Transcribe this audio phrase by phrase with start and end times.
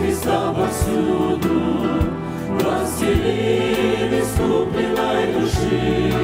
[0.00, 1.60] Христа повсюду,
[2.58, 6.14] Расселили ступленной души.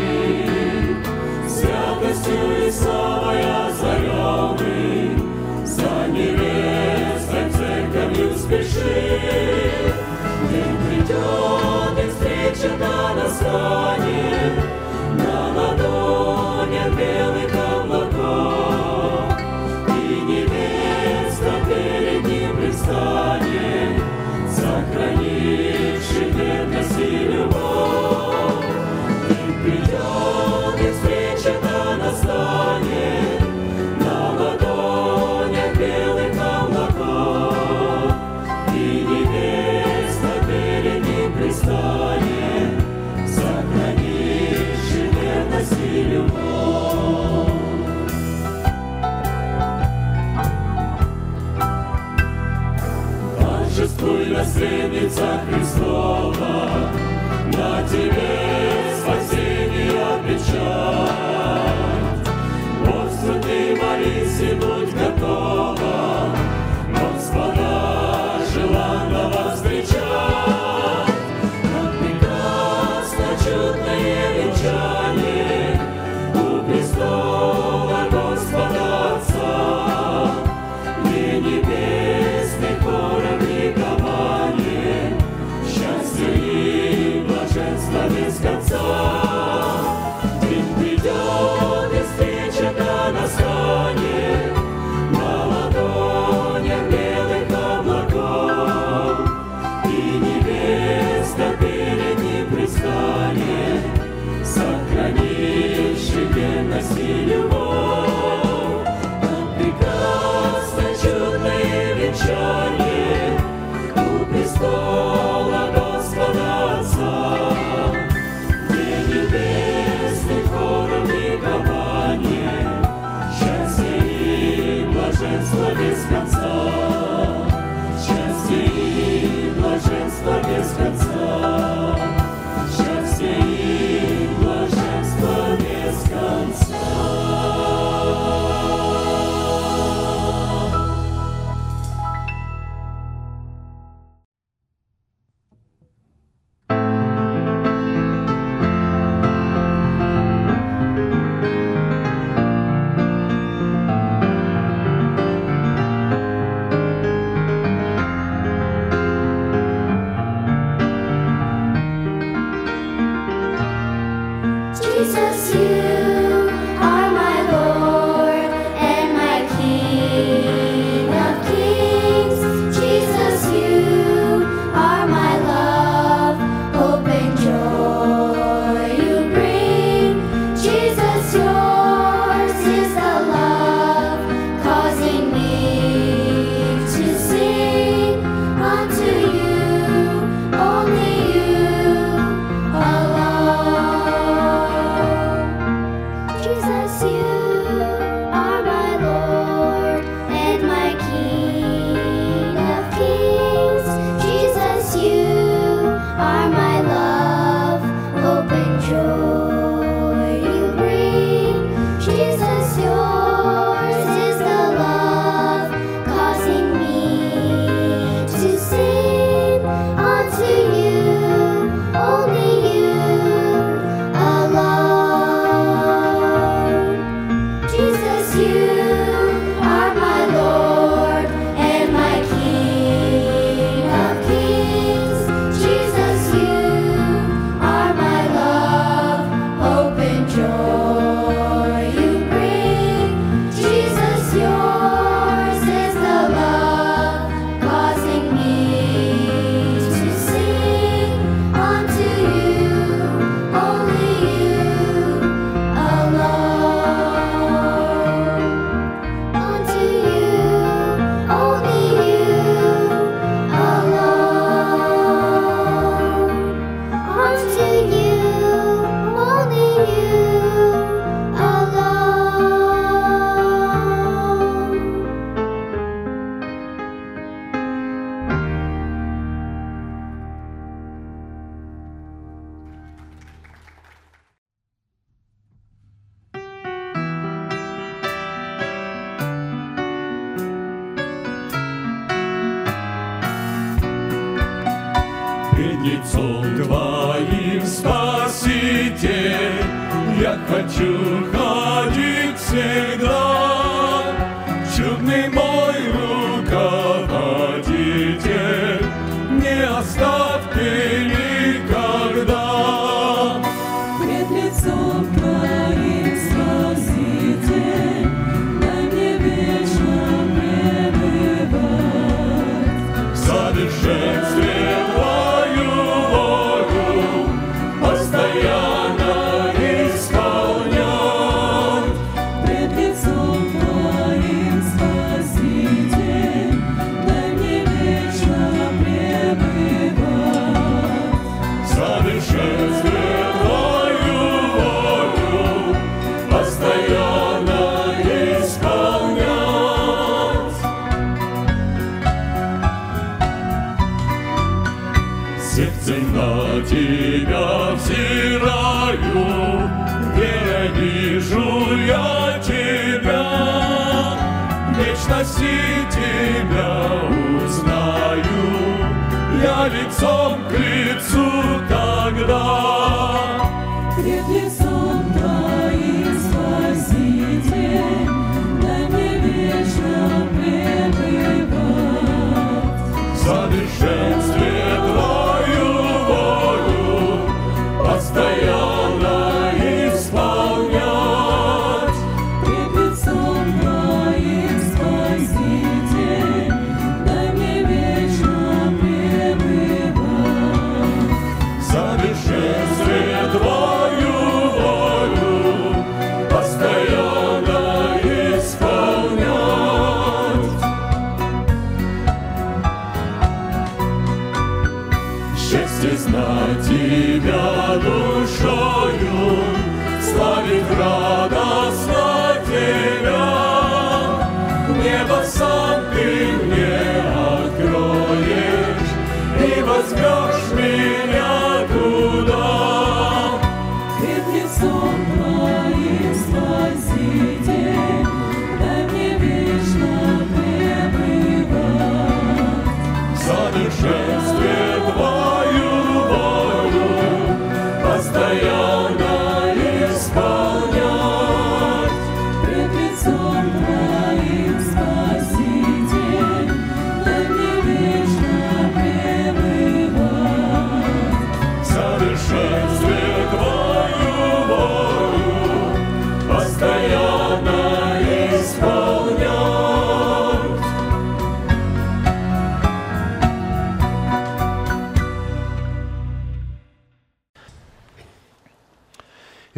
[1.46, 5.18] Святостью и славой озаренный,
[5.66, 9.10] За невестой церковью спеши.
[10.50, 14.54] День придет, и встреча да настанет,
[15.18, 17.45] На ладони белых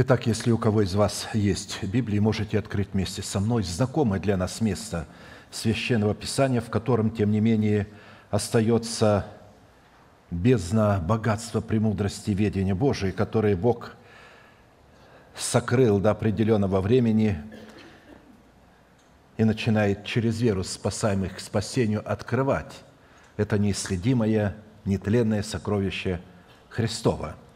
[0.09, 4.38] Итак, если у кого из вас есть Библия, можете открыть вместе со мной знакомое для
[4.38, 5.07] нас место
[5.50, 7.87] Священного Писания, в котором, тем не менее,
[8.31, 9.27] остается
[10.31, 13.97] бездна богатства премудрости ведения Божией, которые Бог
[15.37, 17.37] сокрыл до определенного времени
[19.37, 22.73] и начинает через веру спасаемых к спасению открывать.
[23.37, 26.23] Это неисследимое, нетленное сокровище
[26.71, 27.37] Христова–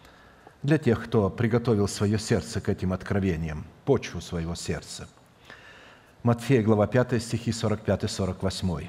[0.62, 5.08] для тех, кто приготовил свое сердце к этим откровениям, почву своего сердца.
[6.22, 8.86] Матфея, глава 5, стихи 45-48.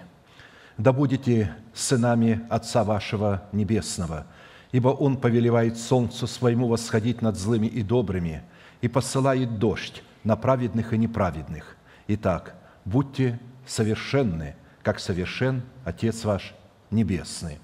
[0.77, 4.27] «Да будете сынами Отца вашего Небесного,
[4.71, 8.43] ибо Он повелевает солнцу своему восходить над злыми и добрыми
[8.81, 11.75] и посылает дождь на праведных и неправедных.
[12.07, 16.53] Итак, будьте совершенны, как совершен Отец ваш
[16.91, 17.59] Небесный».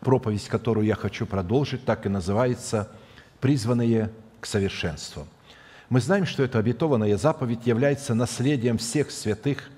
[0.00, 2.90] Проповедь, которую я хочу продолжить, так и называется–
[3.42, 5.26] призванные к совершенству.
[5.90, 9.68] Мы знаем, что эта обетованная заповедь является наследием всех святых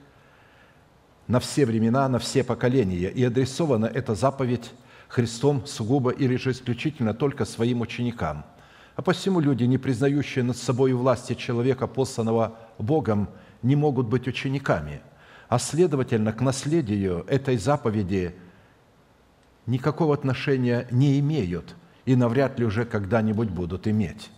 [1.27, 3.09] на все времена, на все поколения.
[3.09, 4.71] И адресована эта заповедь
[5.09, 8.45] Христом сугубо или же исключительно только своим ученикам.
[8.97, 13.31] А посему люди, не признающие над собой власти человека, посланного Богом,
[13.63, 15.01] не могут быть учениками.
[15.49, 18.35] А следовательно, к наследию этой заповеди
[19.65, 21.75] никакого отношения не имеют–
[22.07, 24.31] и навряд ли уже когда-нибудь будут иметь.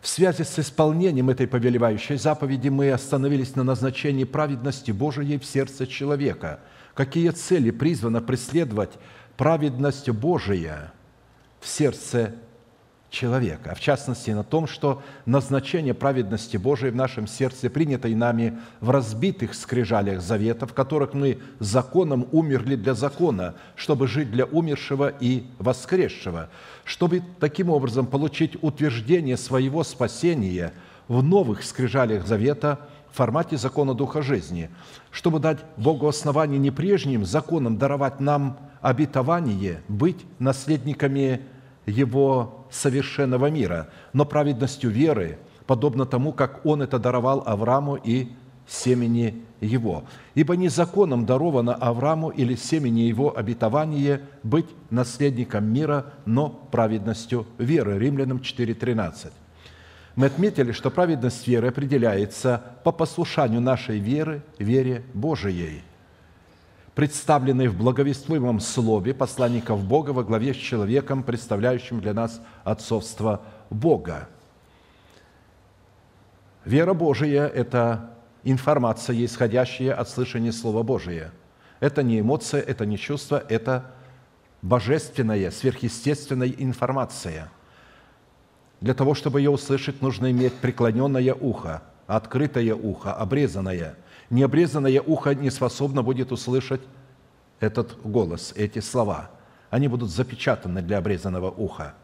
[0.00, 5.86] В связи с исполнением этой повелевающей заповеди мы остановились на назначении праведности Божией в сердце
[5.86, 6.60] человека.
[6.94, 8.92] Какие цели призвано преследовать
[9.36, 10.92] праведность Божия
[11.60, 12.34] в сердце
[13.10, 18.58] человека, а в частности на том, что назначение праведности Божией в нашем сердце, принятой нами
[18.80, 25.12] в разбитых скрижалях завета, в которых мы законом умерли для закона, чтобы жить для умершего
[25.20, 26.50] и воскресшего,
[26.84, 30.72] чтобы таким образом получить утверждение своего спасения
[31.08, 34.70] в новых скрижалях завета в формате закона Духа жизни,
[35.10, 41.40] чтобы дать Богу основание не прежним законом даровать нам обетование быть наследниками
[41.86, 48.28] его совершенного мира, но праведностью веры, подобно тому, как Он это даровал Аврааму и
[48.66, 50.04] семени его.
[50.34, 57.98] Ибо не законом даровано Аврааму или семени его обетование быть наследником мира, но праведностью веры.
[57.98, 59.32] Римлянам 4.13.
[60.16, 65.82] Мы отметили, что праведность веры определяется по послушанию нашей веры, вере Божией–
[66.98, 74.28] представленной в благовествуемом слове посланников Бога во главе с человеком, представляющим для нас отцовство Бога.
[76.64, 78.10] Вера Божия– это
[78.42, 81.30] информация, исходящая от слышания Слова Божия.
[81.78, 83.92] Это не эмоция, это не чувство, это
[84.60, 87.48] божественная, сверхъестественная информация.
[88.80, 93.94] Для того, чтобы ее услышать, нужно иметь преклоненное ухо, открытое ухо, обрезанное–
[94.30, 96.80] необрезанное ухо не способно будет услышать
[97.60, 99.30] этот голос, эти слова.
[99.70, 101.94] Они будут запечатаны для обрезанного уха.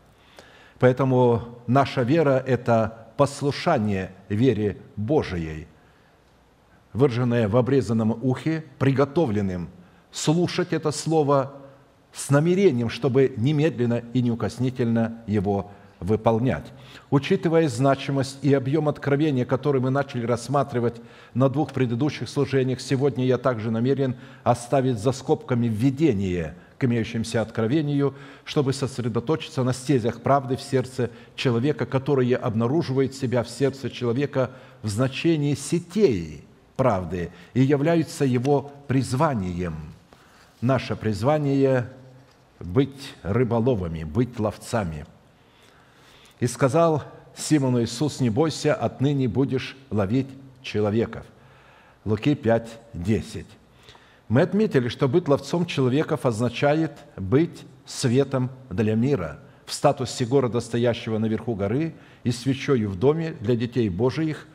[0.78, 5.68] Поэтому наша вера– это послушание вере Божией,
[6.92, 9.68] выраженное в обрезанном ухе, приготовленным
[10.11, 11.54] слушать это слово
[12.12, 15.70] с намерением, чтобы немедленно и неукоснительно его
[16.04, 16.73] выполнять.
[17.11, 21.00] Учитывая значимость и объем откровения, который мы начали рассматривать
[21.32, 28.14] на двух предыдущих служениях, сегодня я также намерен оставить за скобками введение к имеющимся откровению,
[28.44, 34.50] чтобы сосредоточиться на стезях правды в сердце человека, которые обнаруживают себя в сердце человека
[34.82, 36.44] в значении сетей
[36.76, 39.76] правды и являются его призванием.
[40.61, 41.88] Наше призвание–
[42.61, 45.06] быть рыболовами, быть ловцами–
[46.44, 50.28] и сказал Симону Иисус, не бойся, отныне будешь ловить
[50.60, 51.24] человеков.
[52.04, 53.46] Луки 5, 10.
[54.28, 61.16] Мы отметили, что быть ловцом человеков означает быть светом для мира в статусе города, стоящего
[61.16, 64.46] наверху горы, и свечою в доме для детей Божиих,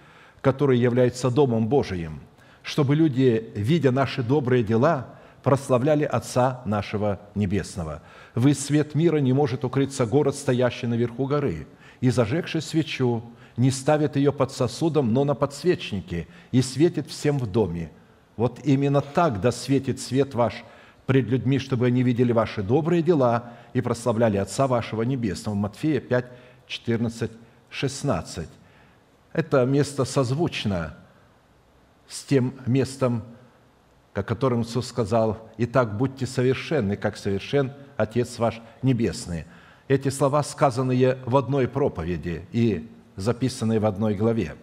[0.41, 2.19] который является Домом Божиим,
[2.61, 5.07] чтобы люди, видя наши добрые дела,
[5.41, 8.03] прославляли Отца нашего Небесного.
[8.35, 11.65] Вы свет мира не может укрыться город, стоящий наверху горы–
[12.01, 13.23] и, зажегши свечу,
[13.57, 17.91] не ставит ее под сосудом, но на подсвечнике, и светит всем в доме.
[18.37, 20.63] Вот именно так да светит свет ваш
[21.05, 25.55] пред людьми, чтобы они видели ваши добрые дела и прославляли Отца вашего Небесного».
[25.55, 26.25] Матфея 5,
[26.67, 27.31] 14,
[27.69, 28.47] 16.
[29.33, 30.95] Это место созвучно
[32.07, 33.23] с тем местом,
[34.13, 39.45] о котором Иисус сказал, «Итак, будьте совершенны, как совершен Отец ваш Небесный».
[39.89, 44.55] Эти слова сказанные в одной проповеди и записанные в одной главе.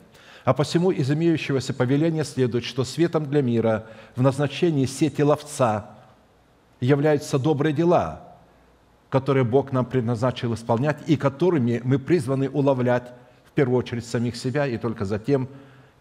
[0.45, 5.91] А посему из имеющегося повеления следует, что светом для мира в назначении сети ловца
[6.81, 8.37] являются добрые дела,
[9.11, 13.13] которые Бог нам предназначил исполнять и которыми мы призваны уловлять
[13.47, 15.49] в первую очередь самих себя и только затем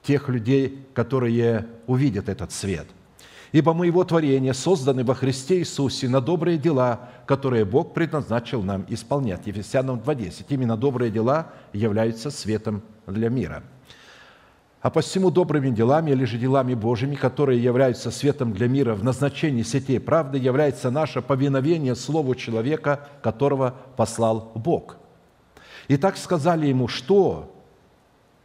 [0.03, 2.85] тех людей, которые увидят этот свет–
[3.55, 8.85] Ибо мы Его творение, созданы во Христе Иисусе на добрые дела, которые Бог предназначил нам
[8.89, 9.47] исполнять.
[9.47, 10.47] Ефесянам 2.10.
[10.49, 13.63] Именно добрые дела являются светом для мира.
[14.81, 19.63] А посему добрыми делами или же делами Божьими, которые являются светом для мира в назначении
[19.63, 24.97] сетей правды, является наше повиновение Слову человека, которого послал Бог.
[25.87, 27.55] И так сказали ему, что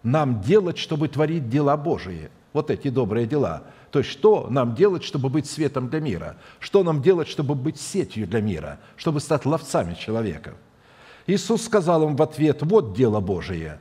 [0.05, 3.65] нам делать, чтобы творить дела Божии– вот эти добрые дела.
[3.91, 6.37] То есть, что нам делать, чтобы быть светом для мира?
[6.61, 8.79] Что нам делать, чтобы быть сетью для мира?
[8.97, 10.55] Чтобы стать ловцами человека?
[11.27, 13.81] Иисус сказал им в ответ, вот дело Божие,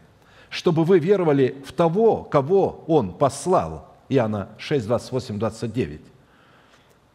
[0.49, 3.87] чтобы вы веровали в того, кого Он послал.
[4.09, 6.01] Иоанна 6, 28, 29.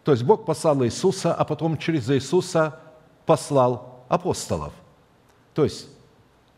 [0.04, 2.78] То есть Бог послал Иисуса, а потом через Иисуса
[3.26, 4.72] послал апостолов.
[5.54, 5.88] То есть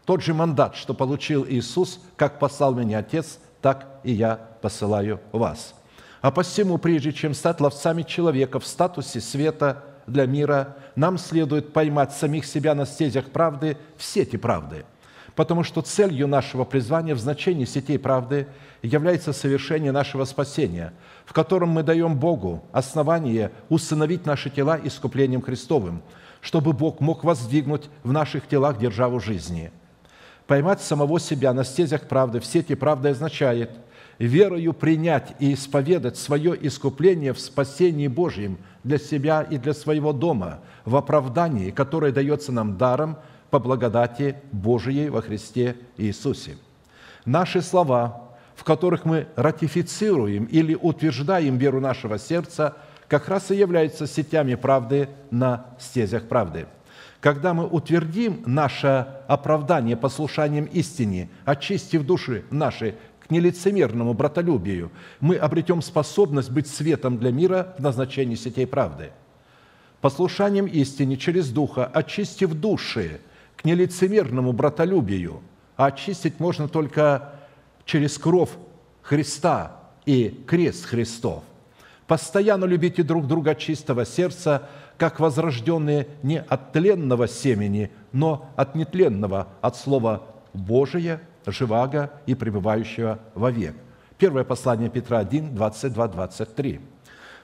[0.05, 5.75] тот же мандат, что получил Иисус, как послал меня Отец, так и я посылаю вас.
[6.21, 12.13] А посему, прежде чем стать ловцами человека в статусе света для мира, нам следует поймать
[12.13, 14.85] самих себя на стезях правды в сети правды,
[15.35, 18.47] потому что целью нашего призвания в значении сетей правды
[18.83, 20.93] является совершение нашего спасения,
[21.25, 26.03] в котором мы даем Богу основание усыновить наши тела искуплением Христовым,
[26.41, 29.73] чтобы Бог мог воздвигнуть в наших телах державу жизни.
[30.47, 33.71] Поймать самого себя на стезях правды в сети правды означает
[34.19, 40.61] верою принять и исповедать свое искупление в спасении Божьем для себя и для своего дома,
[40.85, 43.19] в оправдании, которое дается нам даром
[43.51, 46.57] по благодати Божией во Христе Иисусе.
[47.25, 52.77] Наши слова, в которых мы ратифицируем или утверждаем веру нашего сердца,
[53.09, 56.67] как раз и являются сетями правды на стезях правды.
[57.21, 62.95] Когда мы утвердим наше оправдание послушанием истине, очистив души наши
[63.27, 69.11] к нелицемерному братолюбию, мы обретем способность быть светом для мира в назначении сетей правды.
[70.01, 73.21] Послушанием истине через Духа, очистив души
[73.57, 75.43] к нелицемерному братолюбию,
[75.77, 77.33] а очистить можно только
[77.85, 78.51] через кровь
[79.03, 81.43] Христа и крест Христов.
[82.07, 89.49] Постоянно любите друг друга чистого сердца, как возрожденные не от тленного семени, но от нетленного,
[89.61, 93.75] от Слова Божия, живаго и пребывающего вовек.
[94.19, 96.81] Первое послание Петра 1, 22, 23.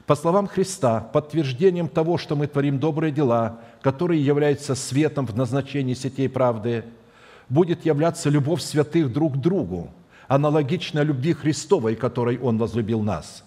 [0.06, 5.94] По словам Христа, подтверждением того, что мы творим добрые дела, которые являются светом в назначении
[5.94, 6.84] сетей правды,
[7.48, 9.90] будет являться любовь святых друг к другу,
[10.28, 13.44] аналогично любви Христовой, которой Он возлюбил нас.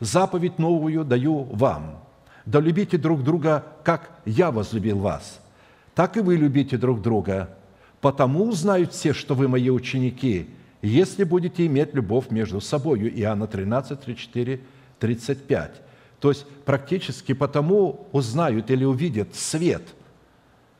[0.00, 2.02] Заповедь новую даю вам.
[2.44, 5.40] Да любите друг друга, как я возлюбил вас.
[5.94, 7.55] Так и вы любите друг друга.
[8.06, 10.48] Потому узнают все, что вы мои ученики,
[10.80, 13.12] если будете иметь любовь между собою.
[13.12, 14.60] Иоанна 13, 34,
[15.00, 15.82] 35.
[16.20, 19.82] То есть практически потому узнают или увидят свет,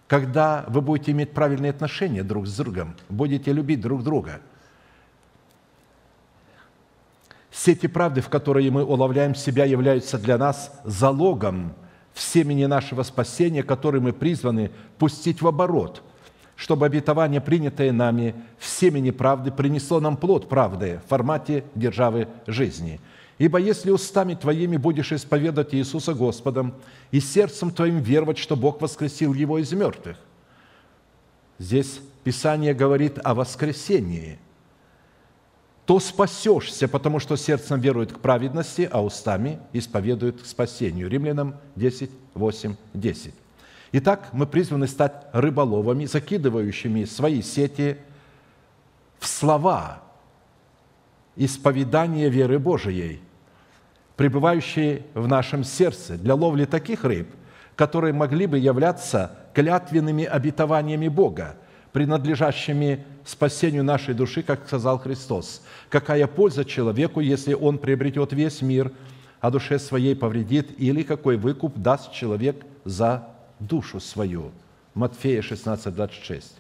[0.07, 4.41] когда вы будете иметь правильные отношения друг с другом, будете любить друг друга.
[7.51, 11.75] Сети правды, в которые мы уловляем себя, являются для нас залогом
[12.15, 16.05] в семени нашего спасения, который мы призваны пустить в оборот,
[16.57, 23.01] чтобы обетование, принятое нами в семени правды, принесло нам плод правды в формате державы жизни–
[23.39, 26.75] Ибо если устами твоими будешь исповедать Иисуса Господом
[27.11, 30.17] и сердцем твоим веровать, что Бог воскресил Его из мертвых,
[31.59, 34.39] здесь Писание говорит о воскресении,
[35.85, 41.09] то спасешься, потому что сердцем верует к праведности, а устами исповедует к спасению.
[41.09, 43.35] Римлянам 10, 8, 10.
[43.99, 47.97] Итак, мы призваны стать рыболовами, закидывающими свои сети
[49.19, 50.03] в слова
[51.35, 53.23] исповедания веры Божией,
[54.17, 57.27] пребывающие в нашем сердце для ловли таких рыб,
[57.75, 61.57] которые могли бы являться клятвенными обетованиями Бога,
[61.93, 65.63] принадлежащими спасению нашей души, как сказал Христос.
[65.89, 68.93] Какая польза человеку, если он приобретет весь мир,
[69.41, 73.29] а душе своей повредит, или какой выкуп даст человек за
[73.61, 74.53] душу свою?
[74.95, 76.59] Матфея 16, 26.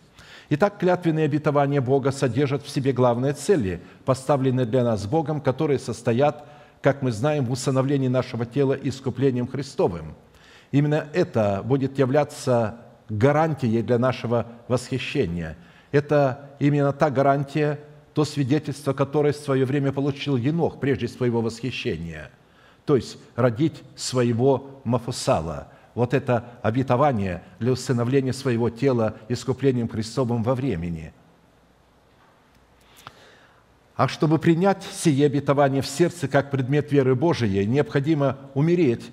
[0.51, 6.45] Итак, клятвенные обетования Бога содержат в себе главные цели, поставленные для нас Богом, которые состоят
[6.87, 10.15] как мы знаем, в усыновлении нашего тела искуплением Христовым.
[10.71, 12.77] Именно это будет являться
[13.09, 15.57] гарантией для нашего восхищения.
[15.91, 17.81] Это именно та гарантия,
[18.15, 22.31] то свидетельство, которое в свое время получил Енох прежде своего восхищения.
[22.85, 25.67] То есть родить своего Мафусала.
[25.97, 31.13] Вот это обетование для усыновления своего тела искуплением Христовым во времени–
[33.97, 39.11] а чтобы принять сие обетование в сердце как предмет веры Божией, необходимо умереть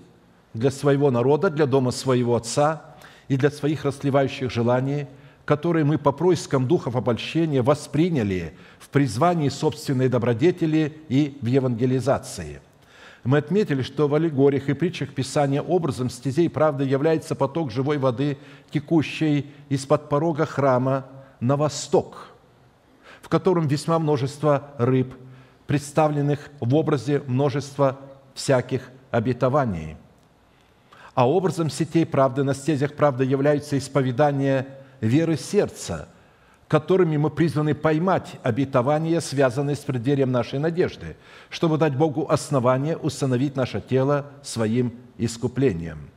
[0.53, 2.95] для своего народа, для дома своего Отца
[3.29, 5.07] и для своих расливающих желаний,
[5.45, 12.59] которые мы по проискам духов обольщения восприняли в призвании собственной добродетели и в евангелизации.
[13.23, 18.37] Мы отметили, что в аллегориях и притчах Писания образом стезей правды является поток живой воды,
[18.71, 21.05] текущей из-под порога храма
[21.39, 22.29] на восток–
[23.23, 25.15] в котором весьма множество рыб,
[25.65, 27.97] представленных в образе множества
[28.35, 29.95] всяких обетований.
[31.15, 34.67] А образом сетей правды на стезях правды являются исповедания
[34.99, 36.09] веры сердца,
[36.73, 41.15] которыми мы призваны поймать обетования, связанные с преддверием нашей надежды,
[41.51, 46.09] чтобы дать Богу основание установить наше тело своим искуплением.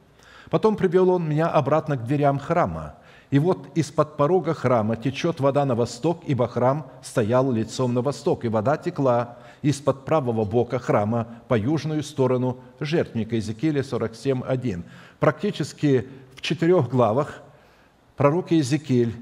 [0.49, 2.95] Потом привел он меня обратно к дверям храма–
[3.33, 8.45] и вот из-под порога храма течет вода на восток, ибо храм стоял лицом на восток,
[8.45, 13.35] и вода текла из-под правого бока храма по южную сторону жертвника.
[13.35, 14.85] Иезекииля 47.1.
[15.19, 17.43] Практически в четырех главах
[18.17, 19.17] пророк Иезекииль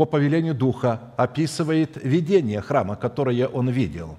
[0.00, 4.16] по повелению Духа описывает видение храма, которое он видел.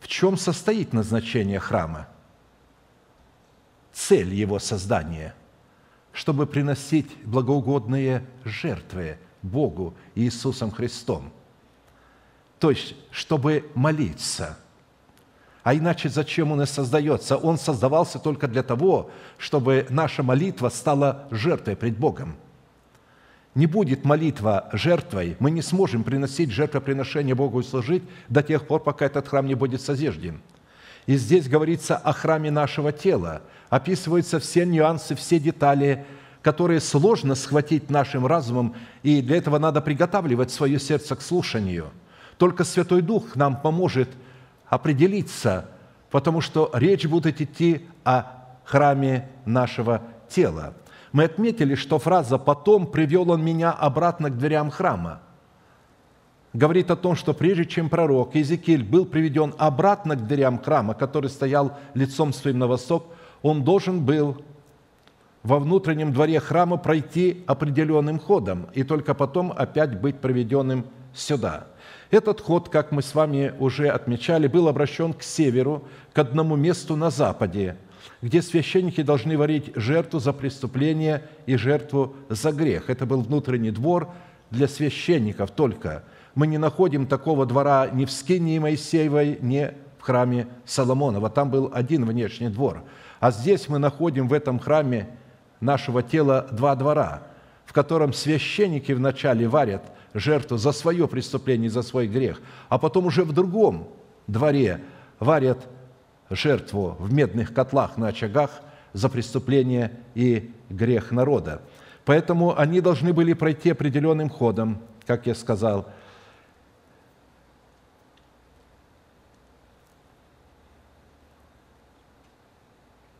[0.00, 2.08] В чем состоит назначение храма?
[3.92, 5.34] Цель его создания–
[6.14, 11.30] чтобы приносить благоугодные жертвы Богу Иисусом Христом.
[12.58, 14.56] То есть, чтобы молиться.
[15.64, 17.36] А иначе зачем Он и создается?
[17.36, 22.38] Он создавался только для того, чтобы наша молитва стала жертвой пред Богом.
[23.56, 28.82] Не будет молитва жертвой, мы не сможем приносить жертвоприношение Богу и служить до тех пор,
[28.82, 30.42] пока этот храм не будет созижден.
[31.06, 33.40] И здесь говорится о храме нашего тела,
[33.70, 36.04] описываются все нюансы, все детали,
[36.42, 41.86] которые сложно схватить нашим разумом, и для этого надо приготавливать свое сердце к слушанию.
[42.36, 44.10] Только Святой Дух нам поможет
[44.68, 45.70] определиться,
[46.10, 48.24] потому что речь будет идти о
[48.66, 50.74] храме нашего тела.
[51.16, 55.22] Мы отметили, что фраза «потом привел он меня обратно к дверям храма»
[56.52, 61.30] говорит о том, что прежде чем пророк Иезекииль был приведен обратно к дверям храма, который
[61.30, 63.06] стоял лицом своим на восток,
[63.40, 64.44] он должен был
[65.42, 71.66] во внутреннем дворе храма пройти определенным ходом и только потом опять быть проведенным сюда.
[72.10, 76.94] Этот ход, как мы с вами уже отмечали, был обращен к северу, к одному месту
[76.94, 77.78] на западе,
[78.22, 82.90] где священники должны варить жертву за преступление и жертву за грех.
[82.90, 84.08] Это был внутренний двор
[84.50, 86.04] для священников только–
[86.36, 91.30] мы не находим такого двора ни в Скинии Моисеевой, ни в храме Соломонова.
[91.30, 92.84] Там был один внешний двор.
[93.20, 95.08] А здесь мы находим в этом храме
[95.60, 97.22] нашего тела два двора,
[97.64, 103.24] в котором священники вначале варят жертву за свое преступление, за свой грех, а потом уже
[103.24, 103.88] в другом
[104.26, 104.82] дворе
[105.18, 105.66] варят
[106.30, 108.50] жертву в медных котлах на очагах
[108.92, 111.62] за преступление и грех народа.
[112.04, 115.88] Поэтому они должны были пройти определенным ходом, как я сказал–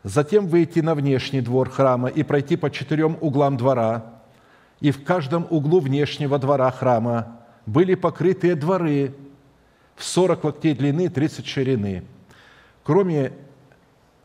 [0.07, 4.05] затем выйти на внешний двор храма и пройти по четырем углам двора,
[4.79, 9.13] и в каждом углу внешнего двора храма были покрытые дворы
[9.95, 12.03] в 40 локтей длины, 30 ширины.
[12.87, 13.33] Кроме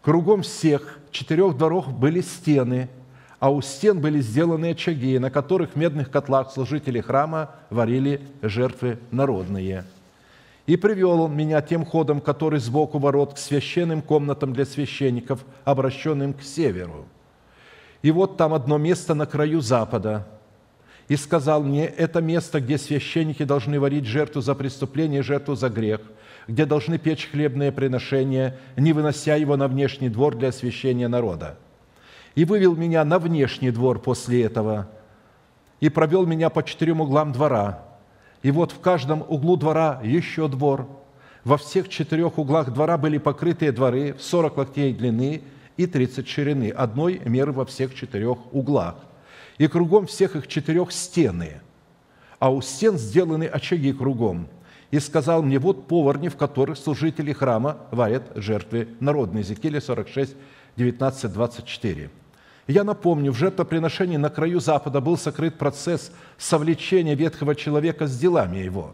[0.03, 2.89] кругом всех четырех дворов были стены,
[3.41, 9.01] а у стен были сделаны очаги, на которых в медных котлах служители храма варили жертвы
[9.11, 9.85] народные–
[10.67, 16.35] и привел он меня тем ходом, который сбоку ворот, к священным комнатам для священников, обращенным
[16.35, 17.07] к северу.
[18.03, 20.25] И вот там одно место на краю запада.
[21.09, 26.01] И сказал мне, это место, где священники должны варить жертву за преступление, жертву за грех,
[26.49, 31.59] где должны печь хлебное приношение, не вынося его на внешний двор для освящения народа.
[32.35, 34.89] И вывел меня на внешний двор после этого,
[35.81, 37.87] и провел меня по четырем углам двора–
[38.43, 40.89] и вот в каждом углу двора еще двор.
[41.45, 45.43] Во всех четырех углах двора были покрытые дворы в 40 локтей длины
[45.77, 48.97] и 30 ширины, одной меры во всех четырех углах.
[49.59, 51.61] И кругом всех их четырех стены,
[52.39, 54.49] а у стен сделаны очаги кругом.
[54.93, 59.43] И сказал мне, вот поварни, в которых служители храма варят жертвы народные.
[59.43, 60.37] Иезекииля 46,
[60.77, 62.11] 19, 24.
[62.67, 68.59] Я напомню, в жертвоприношении на краю Запада был сокрыт процесс совлечения ветхого человека с делами
[68.59, 68.93] его,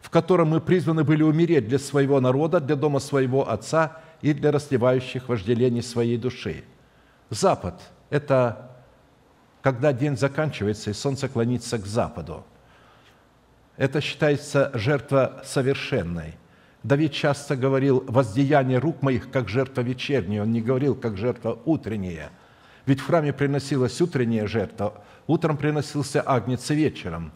[0.00, 4.52] в котором мы призваны были умереть для своего народа, для дома своего отца и для
[4.52, 6.62] расливающих вожделений своей души.
[7.30, 8.70] Запад– это
[9.62, 12.44] когда день заканчивается и солнце клонится к западу.
[13.76, 16.34] Это считается жертва совершенной.
[16.82, 20.42] Давид часто говорил «воздеяние рук моих, как жертва вечерняя».
[20.42, 22.30] Он не говорил, как жертва утренняя–
[22.86, 27.32] ведь в храме приносилась утренняя жертва, утром приносился агнец вечером.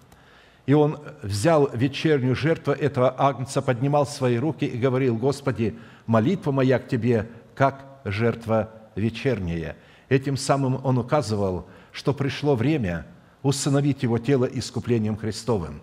[0.67, 6.79] И он взял вечернюю жертву этого агнца, поднимал свои руки и говорил, «Господи, молитва моя
[6.79, 9.77] к Тебе, как жертва вечерняя».
[10.11, 13.07] Этим самым он указывал, что пришло время
[13.43, 15.81] усыновить его тело искуплением Христовым.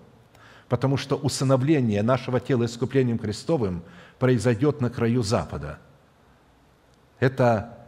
[0.70, 3.84] Потому что усыновление нашего тела искуплением Христовым
[4.18, 5.80] произойдет на краю Запада.
[7.20, 7.88] Это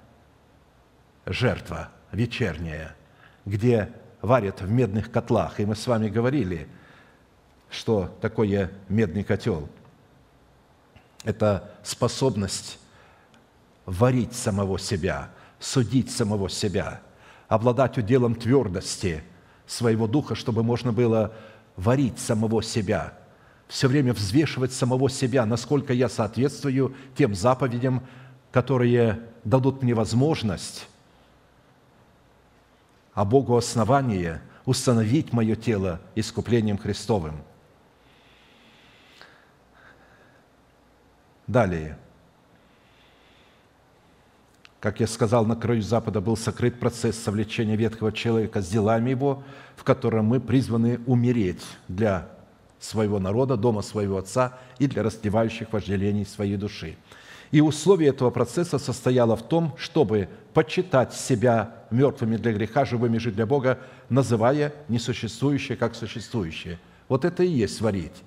[1.25, 2.95] жертва вечерняя,
[3.45, 5.59] где варят в медных котлах.
[5.59, 6.67] И мы с вами говорили,
[7.69, 9.67] что такое медный котел.
[11.23, 12.79] Это способность
[13.85, 17.01] варить самого себя, судить самого себя,
[17.47, 19.23] обладать уделом твердости
[19.65, 21.33] своего духа, чтобы можно было
[21.77, 23.13] варить самого себя,
[23.69, 28.03] все время взвешивать самого себя, насколько я соответствую тем заповедям,
[28.51, 30.87] которые дадут мне возможность
[33.17, 37.41] а Богу основание установить мое тело искуплением Христовым.
[41.47, 41.97] Далее.
[44.79, 49.43] Как я сказал, на краю Запада был сокрыт процесс совлечения ветхого человека с делами его,
[49.75, 52.29] в котором мы призваны умереть для
[52.79, 56.95] своего народа, дома своего отца и для растлевающих вожделений своей души.
[57.49, 63.31] И условие этого процесса состояло в том, чтобы почитать себя мертвыми для греха, живыми же
[63.31, 66.77] для Бога, называя несуществующее как существующее.
[67.07, 68.23] Вот это и есть сварить.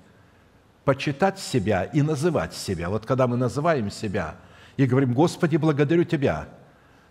[0.83, 2.89] Почитать себя и называть себя.
[2.89, 4.35] Вот когда мы называем себя–
[4.77, 6.47] и говорим, Господи, благодарю Тебя,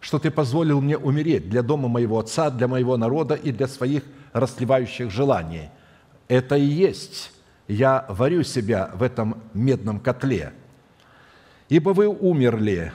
[0.00, 4.04] что Ты позволил мне умереть для дома моего отца, для моего народа и для своих
[4.32, 5.70] расливающих желаний.
[6.28, 7.32] Это и есть
[7.70, 10.52] я варю себя в этом медном котле.
[11.68, 12.92] Ибо вы умерли,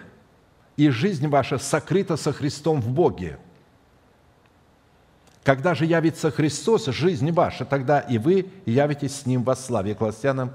[0.75, 3.39] и жизнь ваша сокрыта со Христом в Боге.
[5.43, 9.95] Когда же явится Христос, жизнь ваша, тогда и вы явитесь с Ним во славе.
[9.95, 10.51] Колоссянам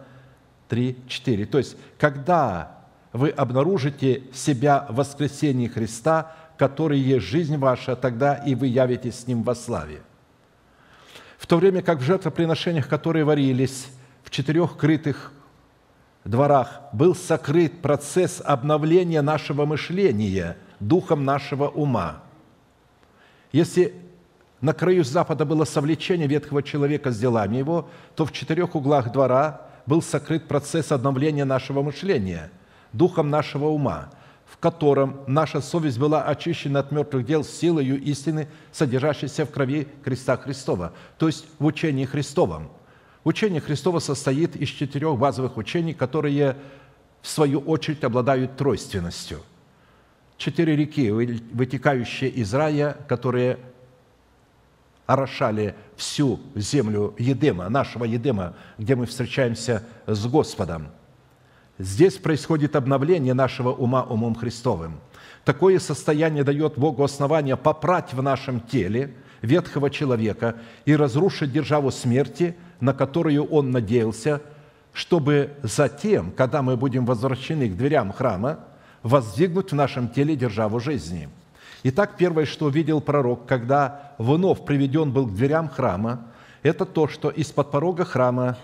[0.69, 1.47] 3, 4.
[1.47, 2.80] То есть, когда
[3.13, 9.27] вы обнаружите себя в воскресении Христа, который есть жизнь ваша, тогда и вы явитесь с
[9.27, 10.03] Ним во славе.
[11.39, 13.89] В то время как в жертвоприношениях, которые варились
[14.23, 15.33] в четырех крытых
[16.25, 22.23] дворах, был сокрыт процесс обновления нашего мышления духом нашего ума.
[23.53, 23.95] Если
[24.61, 29.63] на краю Запада было совлечение ветхого человека с делами его, то в четырех углах двора
[29.87, 32.53] был сокрыт процесс обновления нашего мышления–
[32.93, 34.11] духом нашего ума,
[34.47, 40.37] в котором наша совесть была очищена от мертвых дел силою истины, содержащейся в крови креста
[40.37, 42.71] Христова, то есть в учении Христовом.
[43.23, 46.57] Учение Христово состоит из четырех базовых учений, которые,
[47.23, 49.41] в свою очередь, обладают тройственностью.
[50.37, 53.59] Четыре реки, вытекающие из рая, которые
[55.07, 60.89] орошали всю землю Едема, нашего Едема, где мы встречаемся с Господом–
[61.81, 65.01] Здесь происходит обновление нашего ума умом Христовым.
[65.47, 72.55] Такое состояние дает Богу основание попрать в нашем теле ветхого человека и разрушить державу смерти,
[72.81, 74.43] на которую он надеялся,
[74.93, 78.61] чтобы затем, когда мы будем возвращены к дверям храма,
[79.03, 81.31] воздвигнуть в нашем теле державу жизни.
[81.83, 86.27] Итак, первое, что увидел пророк, когда вновь приведен был к дверям храма,
[86.63, 88.59] это то, что из-под порога храма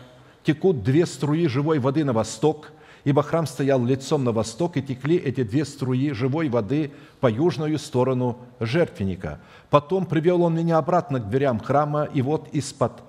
[0.45, 2.73] текут две струи живой воды на восток–
[3.07, 6.91] ибо храм стоял лицом на восток, и текли эти две струи живой воды
[7.21, 9.39] по южную сторону жертвенника.
[9.71, 13.05] Потом привел он меня обратно к дверям храма, и вот из-под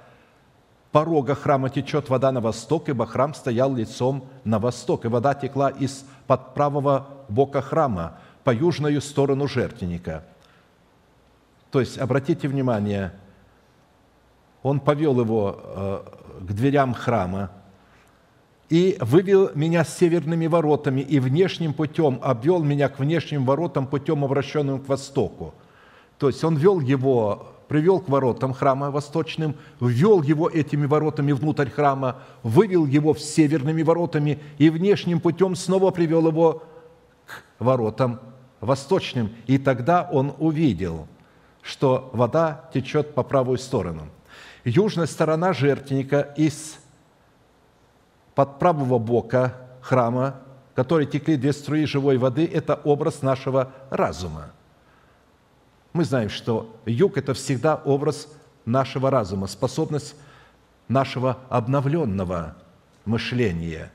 [0.92, 5.72] порога храма течет вода на восток, ибо храм стоял лицом на восток, и вода текла
[5.72, 10.24] из-под правого бока храма по южную сторону жертвенника.
[11.72, 13.14] То есть, обратите внимание,
[14.62, 16.04] он повел его э,
[16.42, 17.50] к дверям храма,
[18.70, 24.26] и вывел меня с северными воротами, и внешним путем обвел меня к внешним воротам, путем,
[24.26, 25.54] обращенным к востоку.
[26.18, 31.70] То есть он вел его, привел к воротам храма восточным, ввел его этими воротами внутрь
[31.70, 36.64] храма, вывел его в северными воротами и внешним путем снова привел его
[37.26, 38.20] к воротам
[38.60, 39.32] восточным.
[39.46, 41.08] И тогда он увидел,
[41.62, 44.08] что вода течет по правую сторону.
[44.66, 46.80] Южная сторона жертвенника из
[48.38, 50.36] под правого бока храма,
[50.76, 54.52] который текли две струи живой воды, это образ нашего разума.
[55.92, 58.28] Мы знаем, что юг– это всегда образ
[58.64, 60.14] нашего разума, способность
[60.88, 62.56] нашего обновленного
[63.06, 63.92] мышления.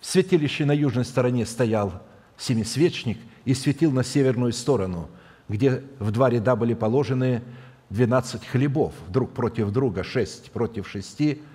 [0.00, 1.92] В святилище на южной стороне стоял
[2.36, 5.08] семисвечник и светил на северную сторону,
[5.48, 7.44] где в два ряда были положены
[7.90, 11.40] 12 хлебов, друг против друга, шесть против шести–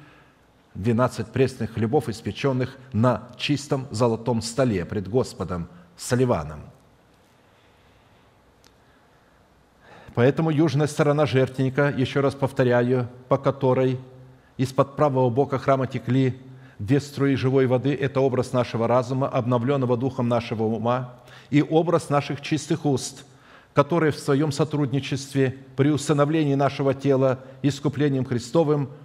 [0.76, 6.62] 12 пресных хлебов, испеченных на чистом золотом столе пред Господом с Ливаном.
[10.16, 14.00] Поэтому южная сторона жертвенника, еще раз повторяю, по которой
[14.58, 16.40] из-под правого бока храма текли
[16.78, 21.16] две струи живой воды– это образ нашего разума, обновленного духом нашего ума,
[21.50, 23.26] и образ наших чистых уст,
[23.74, 28.90] которые в своем сотрудничестве при установлении нашего тела искуплением Христовым–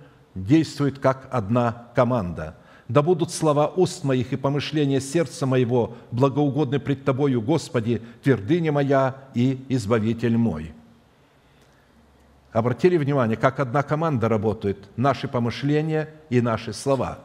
[0.45, 2.57] действует как одна команда.
[2.89, 9.17] Да будут слова уст моих и помышления сердца моего благоугодны пред Тобою, Господи, твердыня моя
[9.35, 10.73] и избавитель мой».
[12.51, 17.19] Обратили внимание, как одна команда работает, наши помышления и наши слова.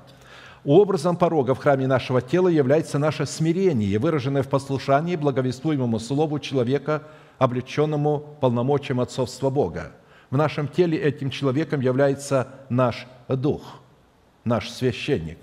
[0.65, 7.03] Образом порога в храме нашего тела является наше смирение, выраженное в послушании благовествуемому слову человека,
[7.37, 9.93] облеченному полномочием отцовства Бога–
[10.33, 13.61] в нашем теле этим человеком является наш дух,
[14.43, 15.37] наш священник.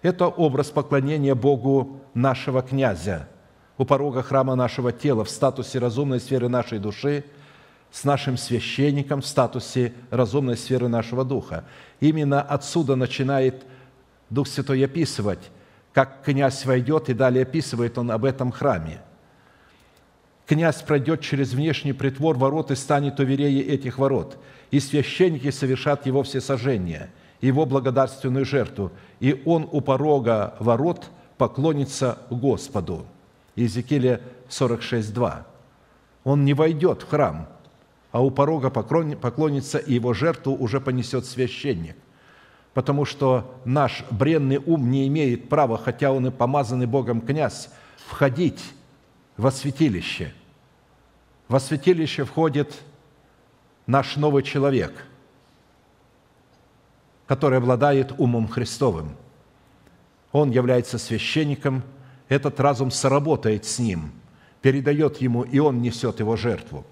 [0.00, 3.28] Это образ поклонения Богу нашего князя,
[3.78, 7.24] у порога храма нашего тела в статусе разумной сферы нашей души
[7.90, 11.64] с нашим священником в статусе разумной сферы нашего духа.
[11.98, 13.64] Именно отсюда начинает
[14.30, 15.50] Дух Святой описывать,
[15.92, 19.02] как князь войдет, и далее описывает он об этом храме.
[20.46, 24.38] Князь пройдет через внешний притвор ворот и станет у вереи этих ворот,
[24.70, 33.06] и священники совершат его всесожжение, его благодарственную жертву, и он у порога ворот поклонится Господу.
[33.54, 35.42] Иезекииля 46.2.
[36.24, 37.48] Он не войдет в храм,
[38.10, 41.96] а у порога поклонится, и его жертву уже понесет священник.
[42.74, 47.68] Потому что наш бренный ум не имеет права, хотя он и помазанный Богом князь,
[48.06, 48.62] входить
[49.36, 50.32] во святилище.
[51.48, 52.74] Во святилище входит
[53.86, 55.06] наш новый человек,
[57.26, 59.16] который обладает умом Христовым.
[60.32, 61.82] Он является священником,
[62.28, 64.12] этот разум сработает с ним,
[64.62, 66.86] передает ему, и он несет его жертву.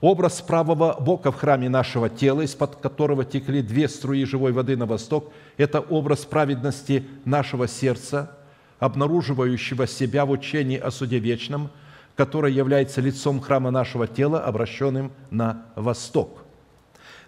[0.00, 4.86] Образ правого бока в храме нашего тела, из-под которого текли две струи живой воды на
[4.86, 8.38] восток, это образ праведности нашего сердца,
[8.80, 11.70] обнаруживающего себя в учении о суде вечном,
[12.16, 16.44] которое является лицом храма нашего тела, обращенным на восток.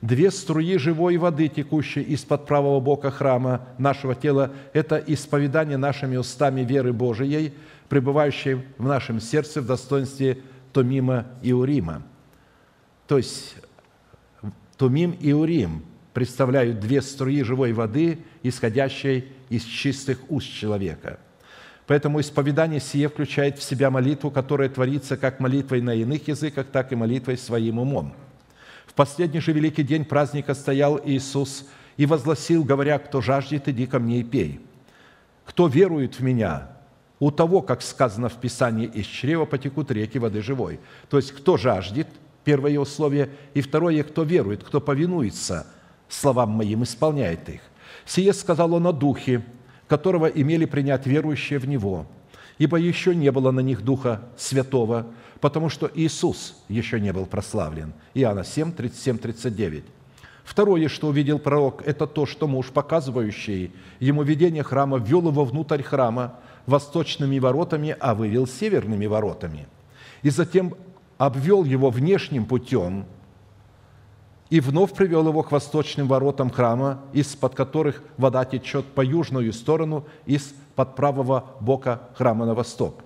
[0.00, 6.62] Две струи живой воды, текущие из-под правого бока храма нашего тела, это исповедание нашими устами
[6.62, 7.54] веры Божией,
[7.88, 10.38] пребывающей в нашем сердце в достоинстве
[10.72, 12.02] Томима и Урима–
[13.12, 13.56] то есть
[14.78, 15.84] Тумим и Урим
[16.14, 21.18] представляют две струи живой воды, исходящей из чистых уст человека.
[21.86, 26.92] Поэтому исповедание сие включает в себя молитву, которая творится как молитвой на иных языках, так
[26.92, 28.14] и молитвой своим умом.
[28.86, 31.66] В последний же великий день праздника стоял Иисус
[31.96, 34.60] и возгласил, говоря, «Кто жаждет, иди ко мне и пей.
[35.44, 36.68] Кто верует в Меня,
[37.18, 40.78] у того, как сказано в Писании, из чрева потекут реки воды живой».
[41.08, 42.08] То есть, кто жаждет–
[42.44, 43.30] Первое условие.
[43.54, 45.66] И второе, кто верует, кто повинуется
[46.08, 47.60] словам моим, исполняет их.
[48.04, 49.44] Сие сказал он о Духе,
[49.92, 52.06] которого имели принять верующие в Него,
[52.56, 55.04] ибо еще не было на них Духа Святого,
[55.38, 57.92] потому что Иисус еще не был прославлен.
[58.14, 59.84] Иоанна 7, 37, 39.
[60.44, 65.82] Второе, что увидел пророк, это то, что муж, показывающий ему видение храма, ввел его внутрь
[65.82, 69.66] храма восточными воротами, а вывел северными воротами.
[70.22, 70.74] И затем
[71.18, 73.04] обвел его внешним путем
[74.52, 80.04] и вновь привел его к восточным воротам храма, из-под которых вода течет по южную сторону,
[80.26, 83.02] из-под правого бока храма на восток.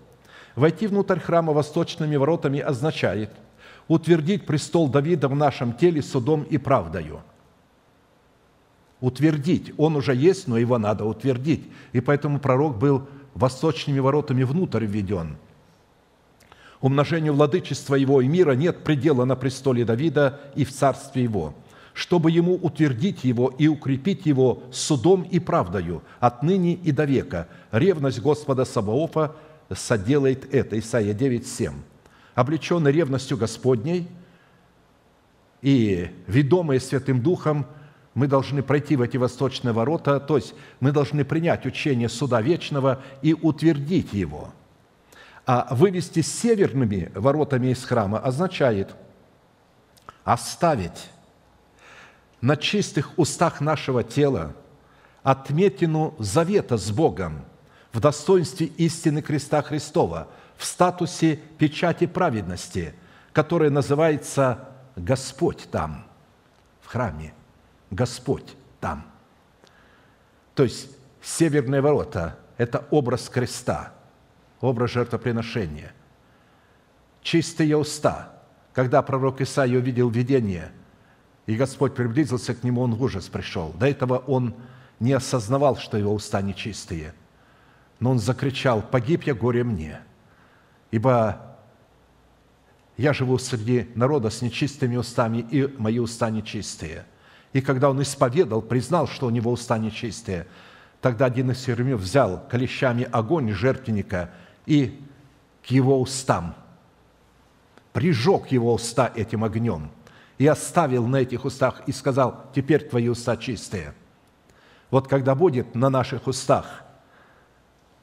[0.57, 3.31] Войти внутрь храма восточными воротами означает
[3.87, 7.21] утвердить престол Давида в нашем теле судом и правдою.
[9.01, 9.73] Утвердить.
[9.79, 11.71] Он уже есть, но его надо утвердить.
[11.93, 15.37] И поэтому пророк был восточными воротами внутрь введен–
[16.81, 21.55] Умножению владычества его и мира нет предела на престоле Давида и в царстве его,
[21.95, 27.49] чтобы ему утвердить его и укрепить его судом и правдою отныне и до века.
[27.73, 29.35] Ревность Господа Саваофа
[29.75, 30.79] соделает это.
[30.79, 31.73] Исайя 9, 7.
[32.35, 34.09] Облеченный ревностью Господней
[35.63, 37.67] и ведомые Святым Духом,
[38.13, 43.03] мы должны пройти в эти восточные ворота, то есть мы должны принять учение суда вечного
[43.23, 44.53] и утвердить его–
[45.47, 48.95] а вывести северными воротами из храма означает
[50.25, 51.09] оставить
[52.41, 54.55] на чистых устах нашего тела
[55.23, 57.45] отметину завета с Богом
[57.93, 62.95] в достоинстве истины креста Христова, в статусе печати праведности,
[63.33, 66.07] которая называется Господь там,
[66.83, 67.33] в храме.
[67.91, 69.07] Господь там.
[70.57, 70.89] То есть
[71.23, 73.93] северные ворота– это образ креста–
[74.67, 75.93] образ жертвоприношения.
[77.23, 78.33] Чистые уста.
[78.73, 80.71] Когда пророк Исаия увидел видение,
[81.47, 83.73] и Господь приблизился к нему, он в ужас пришел.
[83.79, 84.55] До этого он
[85.01, 87.15] не осознавал, что его уста нечистые.
[88.01, 90.01] Но он закричал, «Погиб я, горе мне,
[90.91, 91.57] ибо
[92.97, 97.07] я живу среди народа с нечистыми устами, и мои уста нечистые».
[97.53, 100.47] И когда он исповедал, признал, что у него уста нечистые,
[101.01, 104.31] тогда один из севермив взял клещами огонь жертвенника–
[104.67, 105.01] и
[105.67, 106.55] к его устам,
[107.93, 109.91] прижег его уста этим огнем
[110.39, 113.95] и оставил на этих устах и сказал, теперь твои уста чистые.
[114.91, 116.85] Вот когда будет на наших устах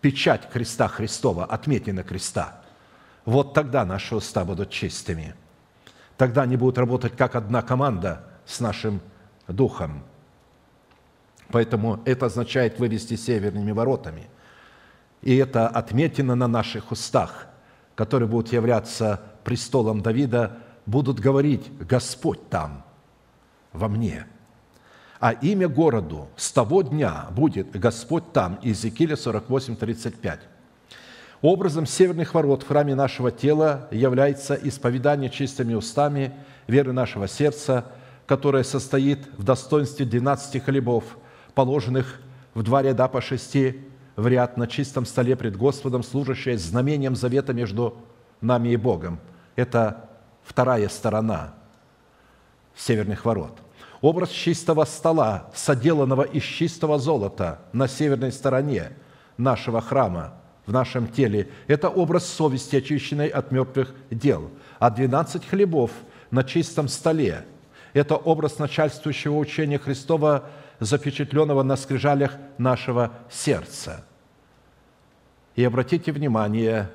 [0.01, 2.61] печать креста Христова, отметина креста,
[3.26, 5.36] вот тогда наши уста будут чистыми.
[6.18, 8.99] Тогда они будут работать как одна команда с нашим
[9.47, 10.03] духом.
[11.49, 14.28] Поэтому это означает вывести северными воротами–
[15.24, 17.47] и это отметина на наших устах,
[17.95, 22.84] которые будут являться престолом Давида, будут говорить «Господь там,
[23.71, 24.28] во мне».
[25.19, 30.41] А имя городу с того дня будет «Господь там» Иезекииля 48, 35.
[31.41, 36.34] Образом северных ворот в храме нашего тела является исповедание чистыми устами
[36.67, 37.86] веры нашего сердца,
[38.26, 41.03] которое состоит в достоинстве 12 хлебов,
[41.53, 42.19] положенных
[42.53, 43.82] в два ряда по шести
[44.16, 47.97] в ряд на чистом столе пред Господом, служащее знамением завета между
[48.41, 49.20] нами и Богом.
[49.55, 50.09] Это
[50.43, 51.53] вторая сторона
[52.76, 53.59] северных ворот.
[54.01, 58.91] Образ чистого стола, соделанного из чистого золота на северной стороне
[59.38, 60.34] нашего храма,
[60.66, 64.49] в нашем теле, это образ совести, очищенной от мертвых дел.
[64.80, 65.91] А 12 хлебов
[66.32, 67.45] на чистом столе–
[67.93, 70.45] это образ начальствующего учения Христова,
[70.86, 74.05] запечатленного на скрижалях нашего сердца.
[75.55, 76.89] И обратите внимание,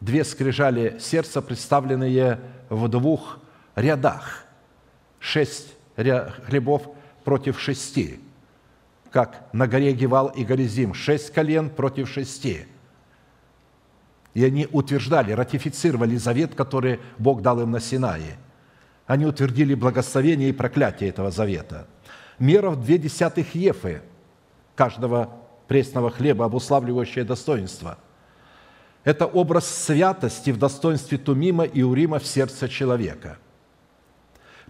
[0.00, 3.38] две скрижали сердца, представленные в двух
[3.74, 4.44] рядах.
[5.18, 6.88] Шесть хлебов
[7.24, 8.20] против шести,
[9.10, 10.94] как на горе Гевал и Горизим.
[10.94, 12.66] Шесть колен против шести.
[14.34, 18.38] И они утверждали, ратифицировали завет, который Бог дал им на Синае.
[19.06, 21.86] Они утвердили благословение и проклятие этого завета.
[22.42, 24.02] Мера в две десятых ефы
[24.74, 25.28] каждого
[25.68, 27.98] пресного хлеба, обуславливающее достоинство.
[29.04, 33.38] Это образ святости в достоинстве Тумима и Урима в сердце человека.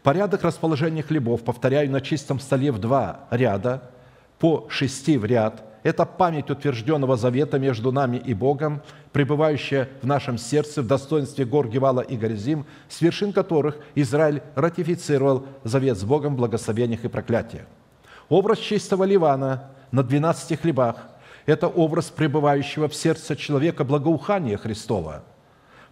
[0.02, 3.90] Порядок расположения хлебов, повторяю, на чистом столе в два ряда,
[4.38, 10.39] по шести в ряд– это память утвержденного завета между нами и Богом, пребывающая в нашем
[10.39, 16.35] сердце в достоинстве гор Гевала и Горизим, с вершин которых Израиль ратифицировал завет с Богом
[16.35, 17.66] в благословениях и проклятиях.
[18.28, 20.97] Образ чистого Ливана на двенадцати хлебах–
[21.47, 25.24] это образ пребывающего в сердце человека благоухания Христова,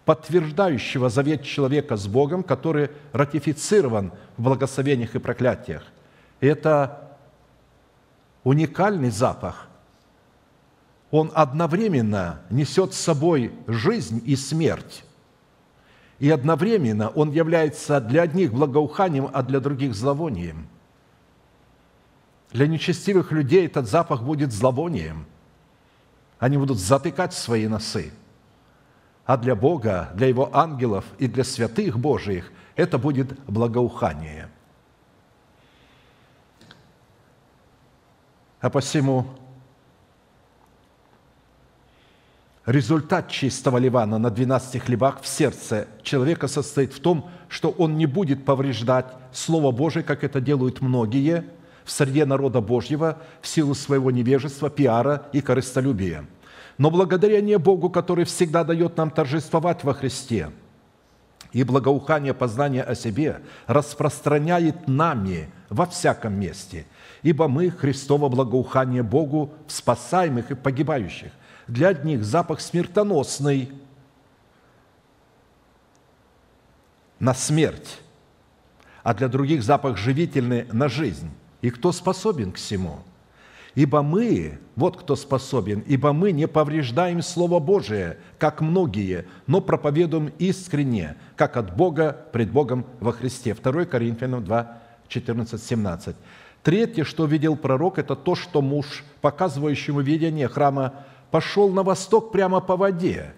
[0.05, 5.83] подтверждающего завет человека с Богом, который ратифицирован в благословениях и проклятиях.
[6.39, 7.17] Это
[8.43, 9.67] уникальный запах,
[11.11, 15.03] он одновременно несет с собой жизнь и смерть.
[16.19, 20.67] И одновременно он является для одних благоуханием, а для других зловонием.
[22.51, 25.25] Для нечестивых людей этот запах будет зловонием.
[26.39, 28.11] Они будут затыкать свои носы.
[29.25, 34.49] А для Бога, для Его ангелов и для святых Божиих это будет благоухание.
[38.59, 39.25] А посему
[42.71, 48.05] Результат чистого ливана на 12 хлебах в сердце человека состоит в том, что он не
[48.05, 51.43] будет повреждать Слово Божие, как это делают многие
[51.83, 56.25] в среде народа Божьего в силу своего невежества, пиара и корыстолюбия.
[56.77, 60.51] Но благодарение Богу, который всегда дает нам торжествовать во Христе,
[61.51, 66.85] и благоухание познания о себе распространяет нами во всяком месте,
[67.21, 71.33] ибо мы Христово благоухание Богу в спасаемых и погибающих
[71.67, 73.71] для одних запах смертоносный
[77.19, 77.99] на смерть,
[79.03, 81.29] а для других запах живительный на жизнь.
[81.61, 82.99] И кто способен к всему?
[83.73, 90.33] Ибо мы, вот кто способен, ибо мы не повреждаем Слово Божие, как многие, но проповедуем
[90.39, 93.53] искренне, как от Бога пред Богом во Христе.
[93.53, 96.15] 2 Коринфянам 2, 14, 17.
[96.63, 102.59] Третье, что видел пророк, это то, что муж, показывающему видение храма, пошел на восток прямо
[102.59, 103.33] по воде,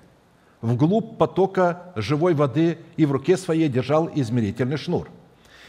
[0.61, 5.07] вглубь потока живой воды и в руке своей держал измерительный шнур.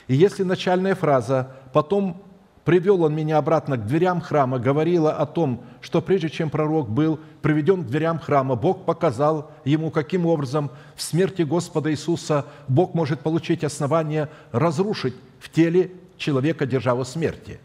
[0.08, 2.22] И если начальная фраза «потом
[2.64, 7.20] привел он меня обратно к дверям храма» говорила о том, что прежде чем пророк был
[7.42, 13.20] приведен к дверям храма, Бог показал ему, каким образом в смерти Господа Иисуса Бог может
[13.20, 17.60] получить основание разрушить в теле человека державу смерти.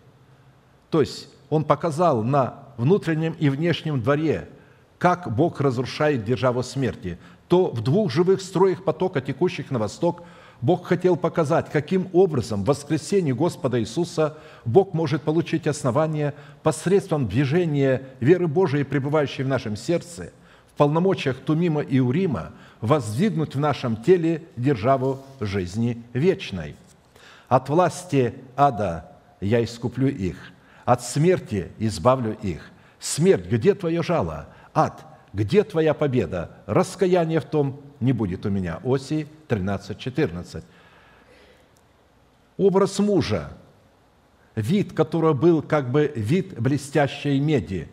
[0.90, 4.48] То есть Он показал на внутреннем и внешнем дворе,
[4.98, 7.20] как Бог разрушает державу смерти,
[7.50, 10.24] то в двух живых строях потока, текущих на восток,
[10.62, 18.04] Бог хотел показать, каким образом в воскресении Господа Иисуса Бог может получить основание посредством движения
[18.22, 20.32] веры Божией, пребывающей в нашем сердце,
[20.74, 26.76] в полномочиях Тумима и Урима, воздвигнуть в нашем теле державу жизни вечной.
[27.50, 29.12] От власти ада
[29.42, 30.38] я искуплю их–
[30.90, 32.72] от смерти избавлю их.
[33.00, 34.48] Смерть, где твое жало?
[34.74, 36.58] Ад, где твоя победа?
[36.66, 38.80] Раскаяния в том не будет у меня.
[38.84, 40.64] Оси 13, 14.
[42.58, 43.52] Образ мужа,
[44.56, 47.88] вид которого был как бы вид блестящей меди,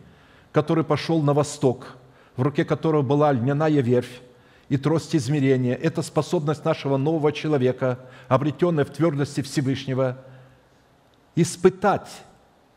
[0.51, 1.97] который пошел на восток,
[2.35, 4.21] в руке которого была льняная верфь,
[4.69, 10.17] и трость измерения– это способность нашего нового человека, обретенная в твердости Всевышнего,
[11.35, 12.09] испытать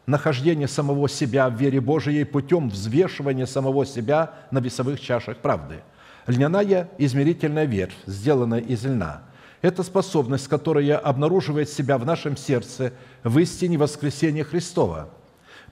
[0.07, 5.83] нахождение самого себя в вере Божией путем взвешивания самого себя на весовых чашах правды.
[6.27, 9.23] Льняная измерительная верь, сделанная из льна–
[9.63, 12.93] это способность, которая обнаруживает себя в нашем сердце
[13.23, 15.11] в истине воскресения Христова,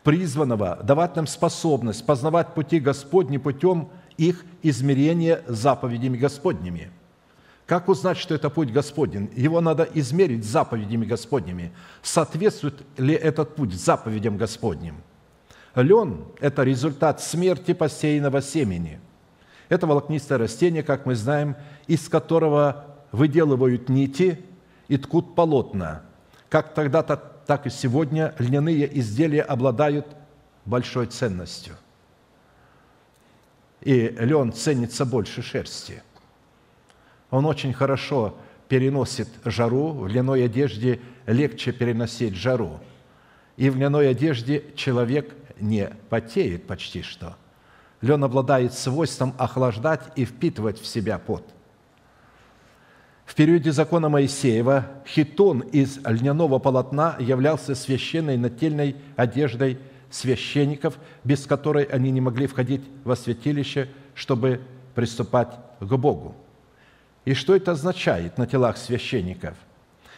[0.03, 6.91] призванного давать нам способность познавать пути Господни путем их измерения заповедями Господними.
[7.69, 9.31] Как узнать, что это путь Господень?
[9.37, 11.71] Его надо измерить заповедями Господними.
[12.03, 15.03] Соответствует ли этот путь заповедям Господним?
[15.75, 19.01] Лен– это результат смерти посеянного семени.
[19.69, 21.57] Это волокнистое растение, как мы знаем,
[21.87, 24.43] из которого выделывают нити
[24.89, 26.05] и ткут полотна.
[26.49, 30.07] Как тогда-то, так и сегодня льняные изделия обладают
[30.65, 31.75] большой ценностью–
[33.81, 36.03] и лен ценится больше шерсти.
[37.31, 38.37] Он очень хорошо
[38.69, 42.81] переносит жару, в льняной одежде легче переносить жару.
[43.57, 47.37] И в льняной одежде человек не потеет почти что.
[48.01, 51.45] Лен обладает свойством охлаждать и впитывать в себя пот.
[53.25, 59.79] В периоде закона Моисеева хитон из льняного полотна являлся священной нательной одеждой
[60.11, 64.63] священников, без которой они не могли входить во святилище, чтобы
[64.95, 65.51] приступать
[65.81, 66.35] к Богу.
[67.29, 69.55] И что это означает на телах священников?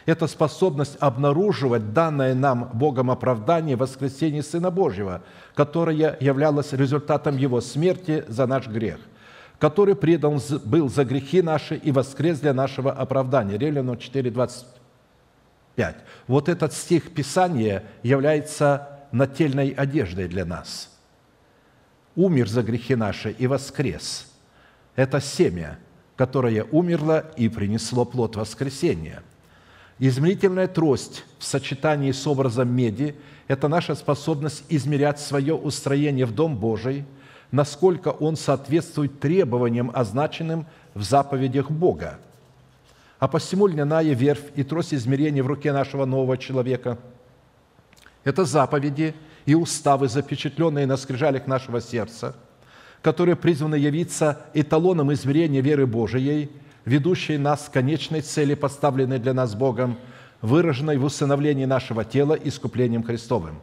[0.05, 5.21] Это способность обнаруживать данное нам Богом оправдание воскресения Сына Божьего,
[5.53, 8.97] которое являлось результатом Его смерти за наш грех,
[9.59, 13.57] который предан был за грехи наши и воскрес для нашего оправдания.
[13.57, 15.95] Римлянам 4, 25.
[16.27, 20.89] Вот этот стих Писания является нательной одеждой для нас.
[22.15, 24.31] Умер за грехи наши и воскрес.
[24.95, 25.77] Это семя,
[26.15, 29.23] которое умерло и принесло плод воскресения.
[29.99, 33.15] Измерительная трость в сочетании с образом меди–
[33.47, 37.05] это наша способность измерять свое устроение в Дом Божий,
[37.51, 42.19] насколько он соответствует требованиям, означенным в заповедях Бога.
[43.19, 46.97] А посему льняная верфь и трость измерения в руке нашего нового человека–
[48.23, 52.35] это заповеди и уставы, запечатленные на скрижалях нашего сердца,
[53.01, 56.49] которые призваны явиться эталоном измерения веры Божией,
[56.85, 59.97] ведущей нас к конечной цели, поставленной для нас Богом,
[60.41, 63.61] выраженной в усыновлении нашего тела искуплением Христовым.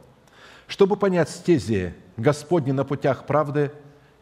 [0.66, 3.72] Чтобы понять стези Господни на путях правды,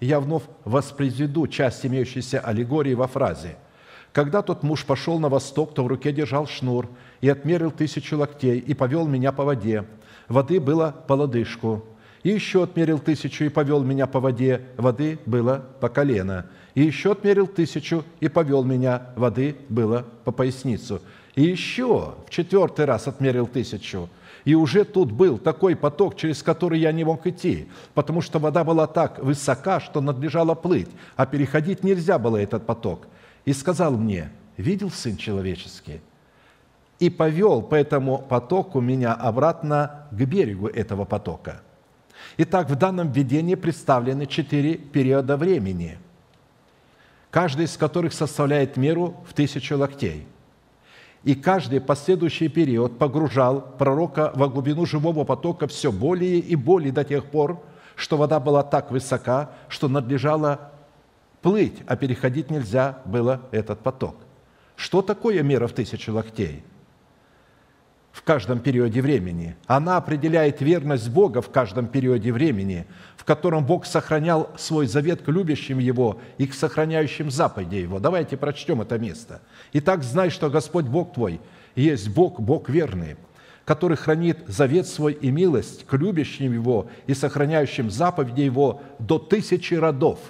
[0.00, 3.56] я вновь воспроизведу часть имеющейся аллегории во фразе
[4.12, 6.88] «Когда тот муж пошел на восток, то в руке держал шнур
[7.20, 9.84] и отмерил тысячу локтей и повел меня по воде,
[10.28, 11.84] воды было по лодыжку.
[12.27, 16.47] И еще отмерил тысячу и повел меня по воде, воды было по колено.
[16.74, 21.01] И еще отмерил тысячу и повел меня, воды было по поясницу.
[21.37, 24.09] И еще в четвертый раз отмерил тысячу.
[24.45, 28.64] И уже тут был такой поток, через который я не мог идти, потому что вода
[28.64, 33.07] была так высока, что надлежало плыть, а переходить нельзя было этот поток.
[33.45, 36.01] И сказал мне, видел Сын Человеческий,
[36.99, 41.61] и повел по этому потоку меня обратно к берегу этого потока.
[42.39, 45.99] Итак, в данном видении представлены четыре периода времени,
[47.31, 50.27] каждый из которых составляет меру в тысячу локтей.
[51.24, 57.05] И каждый последующий период погружал пророка во глубину живого потока все более и более до
[57.05, 57.62] тех пор,
[57.97, 60.70] что вода была так высока, что надлежало
[61.43, 64.16] плыть, а переходить нельзя было этот поток.
[64.77, 66.62] Что такое мера в тысячу локтей–
[68.16, 69.56] в каждом периоде времени.
[69.66, 75.28] Она определяет верность Бога в каждом периоде времени, в котором Бог сохранял свой завет к
[75.28, 77.98] любящим Его и к сохраняющим заповеди Его.
[77.98, 79.42] Давайте прочтем это место.
[79.74, 81.40] «Итак, знай, что Господь Бог твой
[81.74, 83.16] есть Бог, Бог верный,
[83.66, 89.74] который хранит завет свой и милость к любящим Его и сохраняющим заповеди Его до тысячи
[89.74, 90.20] родов,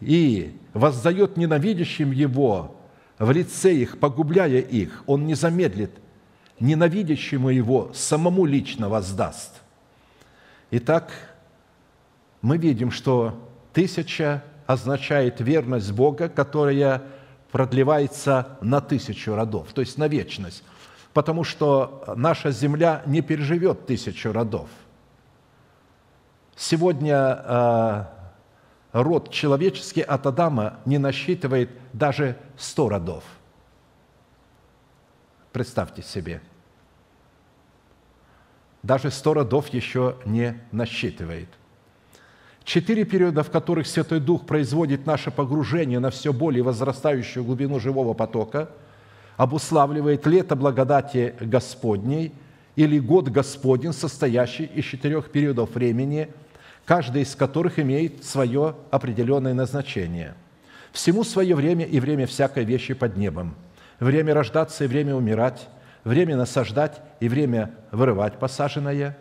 [0.00, 2.75] и воздает ненавидящим Его
[3.18, 5.90] в лице их, погубляя их, он не замедлит,
[6.60, 9.54] ненавидящему его самому лично воздаст.
[10.70, 11.12] Итак,
[12.42, 13.38] мы видим, что
[13.72, 17.02] тысяча означает верность Бога, которая
[17.52, 20.62] продлевается на тысячу родов, то есть на вечность,
[21.14, 24.68] потому что наша земля не переживет тысячу родов.
[26.56, 28.15] Сегодня а,
[29.02, 33.24] род человеческий от Адама не насчитывает даже сто родов.
[35.52, 36.40] Представьте себе.
[38.82, 41.48] Даже сто родов еще не насчитывает.
[42.64, 48.14] Четыре периода, в которых Святой Дух производит наше погружение на все более возрастающую глубину живого
[48.14, 48.70] потока,
[49.36, 52.32] обуславливает лето благодати Господней
[52.76, 56.28] или год Господень, состоящий из четырех периодов времени,
[56.86, 60.34] каждый из которых имеет свое определенное назначение.
[60.92, 63.54] Всему свое время и время всякой вещи под небом.
[63.98, 65.68] Время рождаться и время умирать,
[66.04, 69.18] время насаждать и время вырывать посаженное,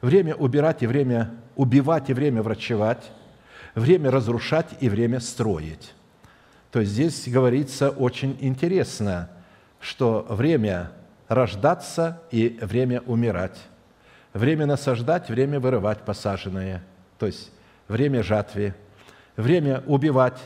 [0.00, 3.12] время убирать и время убивать и время врачевать,
[3.74, 5.92] время разрушать и время строить.
[6.70, 9.28] То есть здесь говорится очень интересно,
[9.80, 10.92] что время
[11.28, 13.58] рождаться и время умирать,
[14.32, 16.82] время насаждать, время вырывать посаженное,
[17.22, 17.52] то есть
[17.86, 18.74] время жатвы,
[19.36, 20.40] время убивать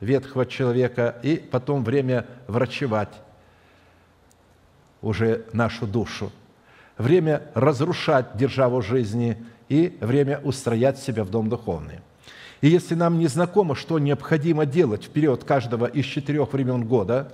[0.00, 3.12] ветхого человека и потом время врачевать
[5.02, 6.32] уже нашу душу,
[6.96, 9.36] время разрушать державу жизни
[9.68, 12.00] и время устроять себя в дом духовный.
[12.62, 17.32] И если нам не знакомо, что необходимо делать в период каждого из четырех времен года,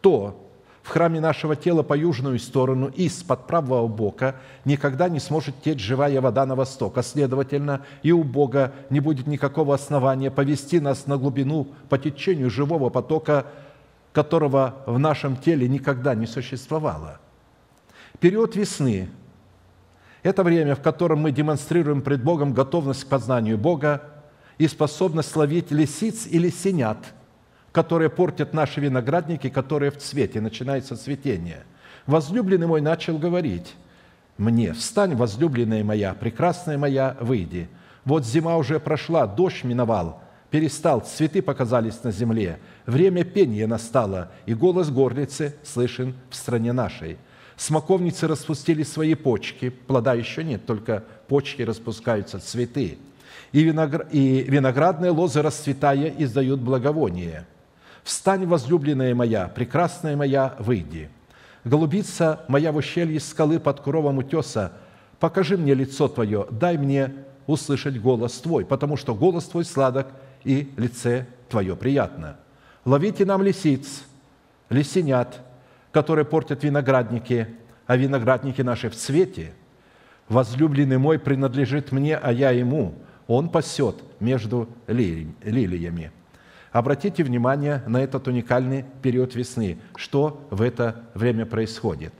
[0.00, 0.51] то
[0.82, 6.20] в храме нашего тела по южную сторону из-под правого бока никогда не сможет течь живая
[6.20, 11.18] вода на восток, а следовательно, и у Бога не будет никакого основания повести нас на
[11.18, 13.46] глубину по течению живого потока,
[14.12, 17.20] которого в нашем теле никогда не существовало.
[18.18, 19.08] Период весны–
[20.24, 24.02] это время, в котором мы демонстрируем пред Богом готовность к познанию Бога
[24.58, 26.98] и способность ловить лисиц или синят–
[27.72, 31.64] которые портят наши виноградники, которые в цвете, начинается цветение.
[32.06, 33.74] Возлюбленный мой начал говорить
[34.36, 37.68] мне, «Встань, возлюбленная моя, прекрасная моя, выйди.
[38.04, 44.54] Вот зима уже прошла, дождь миновал, перестал, цветы показались на земле, время пения настало, и
[44.54, 47.18] голос горлицы слышен в стране нашей.
[47.56, 52.98] Смоковницы распустили свои почки, плода еще нет, только почки распускаются, цветы.
[53.52, 57.46] И, виноградные лозы, расцветая, издают благовоние–
[58.02, 61.08] «Встань, возлюбленная моя, прекрасная моя, выйди.
[61.64, 64.72] Голубица моя в ущелье скалы под кровом утеса,
[65.20, 67.12] покажи мне лицо Твое, дай мне
[67.46, 70.08] услышать голос Твой, потому что голос Твой сладок,
[70.44, 72.36] и лице Твое приятно.
[72.84, 74.02] Ловите нам лисиц,
[74.68, 75.40] лисенят,
[75.92, 77.46] которые портят виноградники,
[77.86, 79.52] а виноградники наши в цвете.
[80.28, 82.94] Возлюбленный мой принадлежит мне, а я ему.
[83.28, 86.10] Он пасет между лилиями.
[86.72, 89.78] Обратите внимание на этот уникальный период весны.
[89.94, 92.14] Что в это время происходит?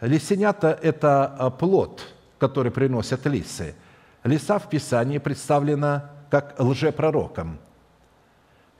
[0.00, 2.02] Лисенята– это а, плод,
[2.38, 3.76] который приносят лисы.
[4.24, 7.58] Лиса в Писании представлена как лжепророком,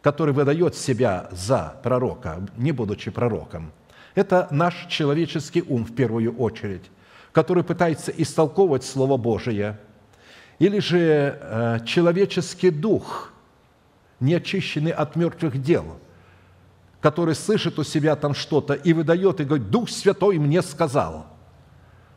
[0.02, 3.72] который выдает себя за пророка, не будучи пророком.
[4.16, 6.90] Это наш человеческий ум в первую очередь,
[7.30, 9.78] который пытается истолковывать Слово Божие,
[10.58, 13.30] или же э, человеческий дух–
[14.20, 15.98] не очищены от мертвых дел,
[17.00, 21.26] который слышит у себя там что-то и выдает, и говорит, Дух Святой мне сказал.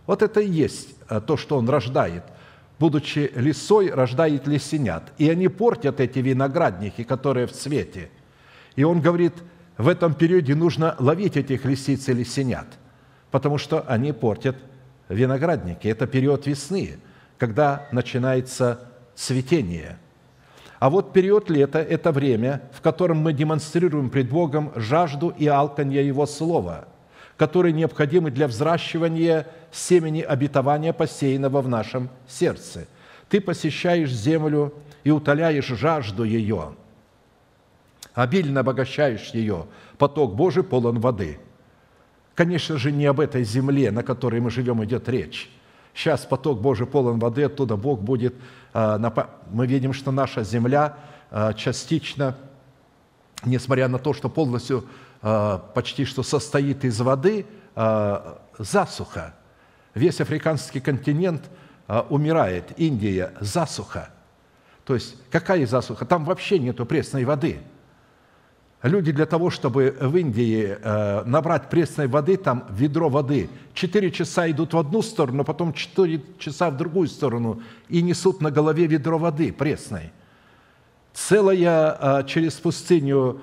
[0.06, 2.24] Вот это и есть э, то, что он рождает.
[2.80, 5.12] Будучи лисой, рождает лисенят.
[5.18, 8.10] И они портят эти виноградники, которые в цвете.
[8.76, 9.34] И он говорит,
[9.78, 12.68] в этом периоде нужно ловить этих лисиц и лисенят,
[13.32, 14.56] потому что они портят
[15.10, 15.88] виноградники.
[15.88, 17.00] Это период весны,
[17.38, 18.80] когда начинается
[19.16, 19.98] цветение–
[20.80, 26.06] а вот период лета– это время, в котором мы демонстрируем пред Богом жажду и алканье
[26.06, 26.88] Его Слова,
[27.36, 32.88] которые необходимы для взращивания семени обетования, посеянного в нашем сердце.
[33.28, 34.74] Ты посещаешь землю
[35.04, 36.76] и утоляешь жажду ее,
[38.14, 39.66] обильно обогащаешь ее,
[39.98, 41.40] поток Божий полон воды.
[42.36, 45.50] Конечно же, не об этой земле, на которой мы живем, идет речь.
[45.98, 48.36] Сейчас поток Божий полон воды, оттуда Бог будет
[48.72, 49.00] а,
[49.50, 50.96] мы видим, что наша земля
[51.32, 52.38] а, частично,
[53.44, 54.86] несмотря на то, что полностью
[55.24, 57.48] а, почти что состоит из воды,
[58.58, 59.36] засуха.
[59.94, 61.50] Весь африканский континент
[62.10, 64.10] умирает, Индия– засуха.
[64.84, 66.06] То есть какая засуха?
[66.06, 67.60] Там вообще нету пресной воды–
[68.84, 74.50] Люди для того, чтобы в Индии э, набрать пресной воды, там ведро воды, четыре часа
[74.52, 79.18] идут в одну сторону, потом четыре часа в другую сторону и несут на голове ведро
[79.18, 80.12] воды пресной.
[81.12, 83.42] Целая э, через пустыню,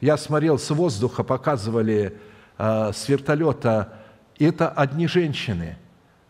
[0.00, 2.18] я смотрел с воздуха, показывали
[2.58, 3.92] э, с вертолета,
[4.40, 5.76] это одни женщины.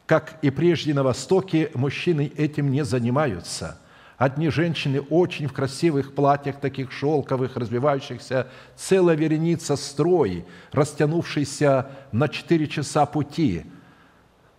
[0.05, 3.79] Как и прежде на Востоке, мужчины этим не занимаются–
[4.19, 12.67] Одни женщины очень в красивых платьях, таких шелковых, развивающихся, целая вереница строй, растянувшийся на четыре
[12.67, 13.65] часа пути,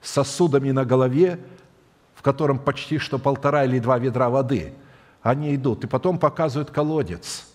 [0.02, 1.42] с сосудами на голове,
[2.16, 4.74] в котором почти что полтора или два ведра воды.
[5.22, 7.46] Они идут, и потом показывают колодец.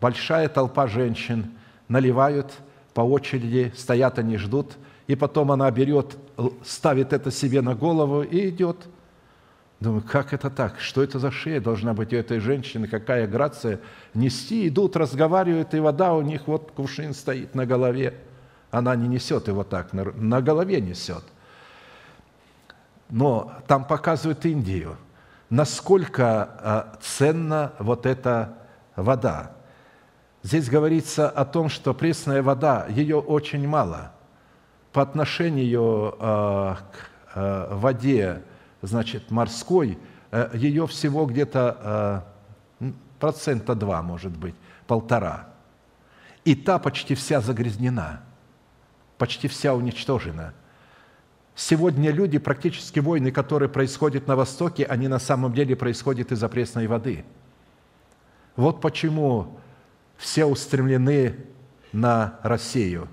[0.00, 1.50] Большая толпа женщин
[1.88, 2.52] наливают
[2.94, 4.76] по очереди, стоят они, ждут,
[5.08, 6.16] и потом она берет,
[6.64, 8.76] ставит это себе на голову и идет.
[9.82, 10.78] Думаю, как это так?
[10.78, 12.86] Что это за шея должна быть у этой женщины?
[12.86, 13.80] Какая грация?
[14.14, 18.14] Нести, идут, разговаривают, и вода у них, вот кувшин стоит на голове.
[18.70, 21.24] Она не несет его так, на, голове несет.
[23.10, 24.96] Но там показывают Индию,
[25.50, 28.58] насколько а, ценна вот эта
[28.94, 29.50] вода.
[30.44, 34.12] Здесь говорится о том, что пресная вода, ее очень мало.
[34.92, 38.42] По отношению а, к а, воде,
[38.82, 39.98] значит, морской,
[40.52, 42.26] ее всего где-то
[43.18, 44.54] процента два, может быть,
[44.86, 45.48] полтора.
[46.44, 48.22] И та почти вся загрязнена–
[49.22, 50.52] почти вся уничтожена.
[51.54, 56.88] Сегодня люди, практически войны, которые происходят на Востоке, они на самом деле происходят из-за пресной
[56.88, 57.24] воды.
[58.56, 59.60] Вот почему
[60.16, 61.36] все устремлены
[61.92, 63.06] на Россию,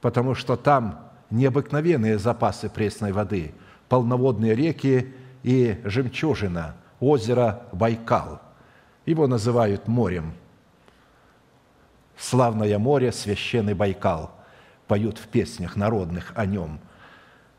[0.00, 3.54] потому что там необыкновенные запасы пресной воды,
[3.88, 8.40] полноводные реки и жемчужина, озеро Байкал.
[9.04, 10.34] Его называют морем.
[12.16, 14.32] Славное море, священный Байкал–
[14.86, 16.78] поют в песнях народных о нем.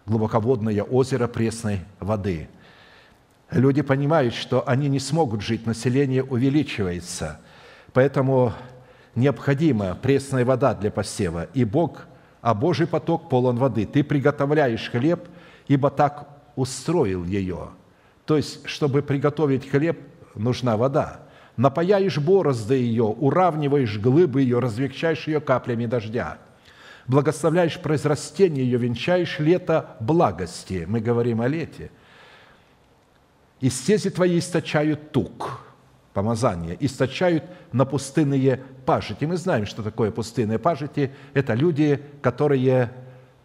[0.05, 2.49] Глубоководное озеро пресной воды.
[3.51, 7.39] Люди понимают, что они не смогут жить, население увеличивается,
[7.93, 8.53] поэтому
[9.15, 11.47] необходима пресная вода для посева.
[11.53, 12.07] И Бог,
[12.41, 13.85] а Божий поток полон воды.
[13.85, 15.27] Ты приготовляешь хлеб,
[15.67, 17.69] ибо так устроил ее.
[18.25, 19.99] То есть, чтобы приготовить хлеб,
[20.35, 21.21] нужна вода.
[21.55, 26.39] Напаяешь борозды ее, уравниваешь глыбы ее, развекчаешь ее каплями дождя–
[27.07, 30.85] благословляешь произрастение ее, венчаешь лето благости.
[30.87, 31.89] Мы говорим о лете.
[33.59, 35.61] И стези твои источают тук,
[36.13, 39.25] помазание, источают на пустынные пажити.
[39.25, 41.11] Мы знаем, что такое пустынные пажити.
[41.33, 42.91] Это люди, которые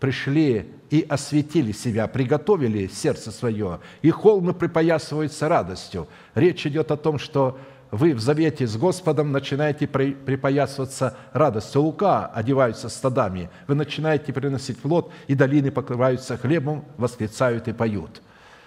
[0.01, 6.07] пришли и осветили себя, приготовили сердце свое, и холмы припоясываются радостью.
[6.35, 7.59] Речь идет о том, что
[7.91, 11.81] вы в завете с Господом начинаете припоясываться радостью.
[11.81, 18.21] Лука одеваются стадами, вы начинаете приносить плод, и долины покрываются хлебом, восклицают и поют.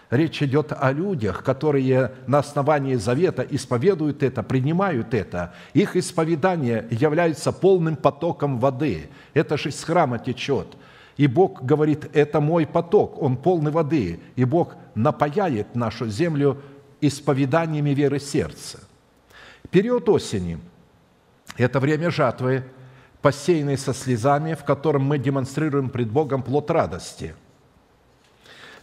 [0.09, 5.53] Речь идет о людях, которые на основании завета исповедуют это, принимают это.
[5.73, 9.09] Их исповедание является полным потоком воды.
[9.36, 10.76] Это же из храма течет.
[11.18, 14.20] И Бог говорит, это мой поток, он полный воды.
[14.36, 16.61] И Бог напаяет нашу землю
[16.99, 18.80] исповеданиями веры сердца.
[19.70, 20.59] Период осени–
[21.57, 22.63] это время жатвы,
[23.22, 27.34] посеянной со слезами, в котором мы демонстрируем пред Богом плод радости.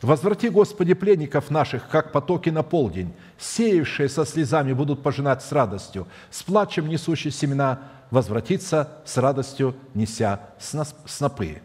[0.01, 6.09] «Возврати, Господи, пленников наших, как потоки на полдень, сеявшие со слезами будут пожинать с радостью,
[6.29, 11.63] с плачем несущие семена возвратиться с радостью, неся снопы».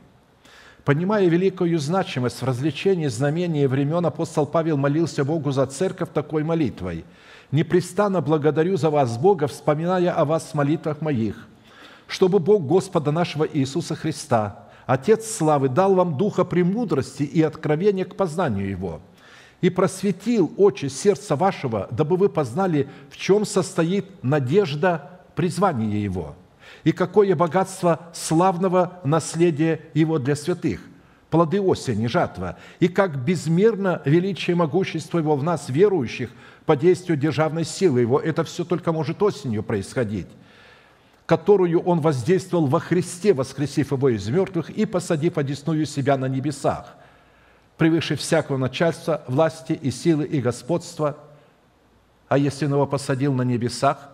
[0.87, 7.03] Понимая великую значимость в развлечении знамений времен, апостол Павел молился Богу за церковь такой молитвой–
[7.51, 11.45] непрестанно благодарю за вас, Бога, вспоминая о вас в молитвах моих,
[12.07, 18.15] чтобы Бог Господа нашего Иисуса Христа, Отец славы, дал вам духа премудрости и откровения к
[18.15, 19.01] познанию Его,
[19.59, 26.35] и просветил очи сердца вашего, дабы вы познали, в чем состоит надежда призвания Его,
[26.83, 30.81] и какое богатство славного наследия Его для святых–
[31.29, 36.29] плоды осени, жатва, и как безмерно величие и могущество Его в нас, верующих,
[36.65, 38.19] по действию державной силы Его.
[38.19, 40.27] Это все только может осенью происходить
[41.27, 46.95] которую Он воздействовал во Христе, воскресив Его из мертвых и посадив одесную себя на небесах,
[47.77, 51.17] превыше всякого начальства, власти и силы и господства.
[52.29, 54.09] А если Он его посадил на небесах,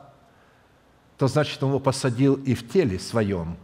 [1.24, 3.56] то значит, Он его посадил и в теле своем,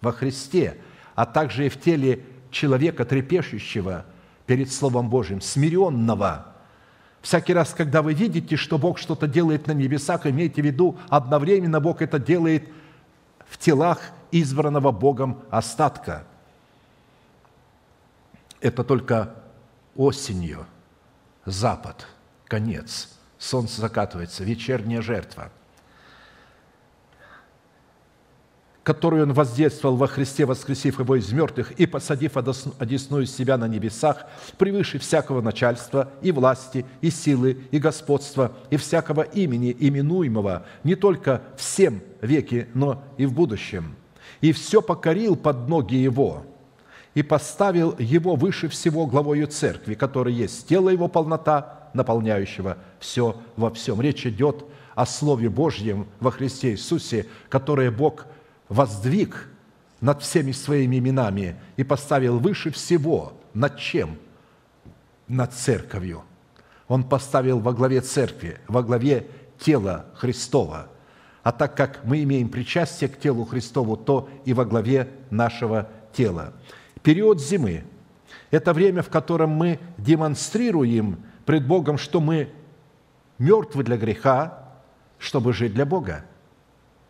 [0.00, 0.78] во Христе,
[1.14, 4.06] а также и в теле человека, трепещущего
[4.46, 6.46] перед Словом Божьим, смиренного–
[7.20, 11.80] Всякий раз, когда вы видите, что Бог что-то делает на небесах, имейте в виду, одновременно
[11.80, 12.68] Бог это делает
[13.46, 14.00] в телах
[14.30, 16.26] избранного Богом остатка.
[18.60, 19.34] Это только
[19.94, 20.66] осенью,
[21.44, 22.06] запад,
[22.46, 25.50] конец, солнце закатывается, вечерняя жертва–
[28.84, 34.26] которую Он воздействовал во Христе, воскресив Его из мертвых и посадив одесную себя на небесах,
[34.58, 41.42] превыше всякого начальства и власти, и силы, и господства, и всякого имени, именуемого не только
[41.56, 43.96] всем веки, но и в будущем.
[44.42, 46.44] И все покорил под ноги Его,
[47.14, 53.70] и поставил его выше всего главою церкви, который есть тело его полнота, наполняющего все во
[53.70, 54.00] всем.
[54.00, 54.64] Речь идет
[54.94, 58.26] о Слове Божьем во Христе Иисусе, которое Бог
[58.68, 59.48] воздвиг
[60.00, 63.32] над всеми своими именами и поставил выше всего.
[63.54, 64.18] Над чем?
[65.28, 66.22] Над церковью.
[66.88, 69.26] Он поставил во главе церкви, во главе
[69.58, 70.88] тела Христова.
[71.42, 76.52] А так как мы имеем причастие к телу Христову, то и во главе нашего тела.
[77.02, 77.84] Период зимы–
[78.50, 82.50] это время, в котором мы демонстрируем пред Богом, что мы
[83.38, 84.70] мертвы для греха,
[85.18, 86.24] чтобы жить для Бога.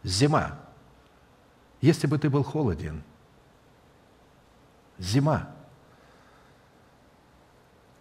[0.02, 0.58] Зима.
[1.84, 3.02] Если бы ты был холоден,
[4.98, 5.50] зима.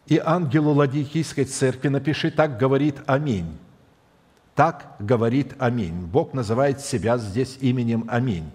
[0.06, 3.58] И ангелу Ладикийской церкви напиши, так говорит Аминь.
[4.56, 6.06] Так говорит Аминь.
[6.06, 8.50] Бог называет себя здесь именем Аминь.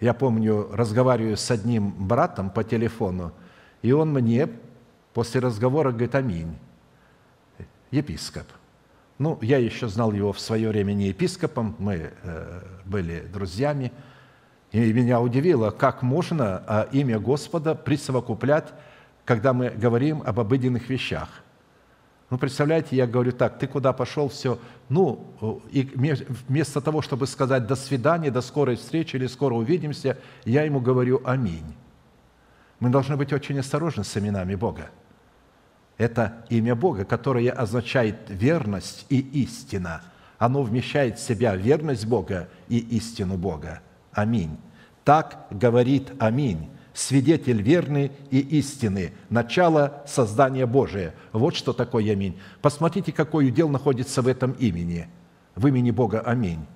[0.00, 3.32] Я помню, разговариваю с одним братом по телефону,
[3.82, 4.48] и он мне
[5.14, 6.58] после разговора говорит «Аминь».
[7.92, 8.48] Епископ.
[9.18, 13.92] Ну, я еще знал его в свое время не епископом, мы э, были друзьями,
[14.72, 18.74] и меня удивило, как можно а, имя Господа присовокуплять,
[19.24, 21.28] когда мы говорим об обыденных вещах.
[22.28, 24.58] Ну, представляете, я говорю так, ты куда пошел, все.
[24.88, 25.82] Ну, и
[26.48, 31.22] вместо того, чтобы сказать «до свидания», «до скорой встречи» или «скоро увидимся», я ему говорю
[31.24, 31.74] «Аминь».
[32.80, 34.90] Мы должны быть очень осторожны с именами Бога.
[35.98, 40.02] Это имя Бога, которое означает верность и истина.
[40.38, 43.80] Оно вмещает в себя верность Бога и истину Бога.
[44.12, 44.58] Аминь.
[45.04, 51.14] Так говорит Аминь свидетель верный и истины, начало создания Божия.
[51.32, 52.38] Вот что такое Аминь.
[52.62, 55.06] Посмотрите, какой удел находится в этом имени,
[55.54, 56.66] в имени Бога Аминь.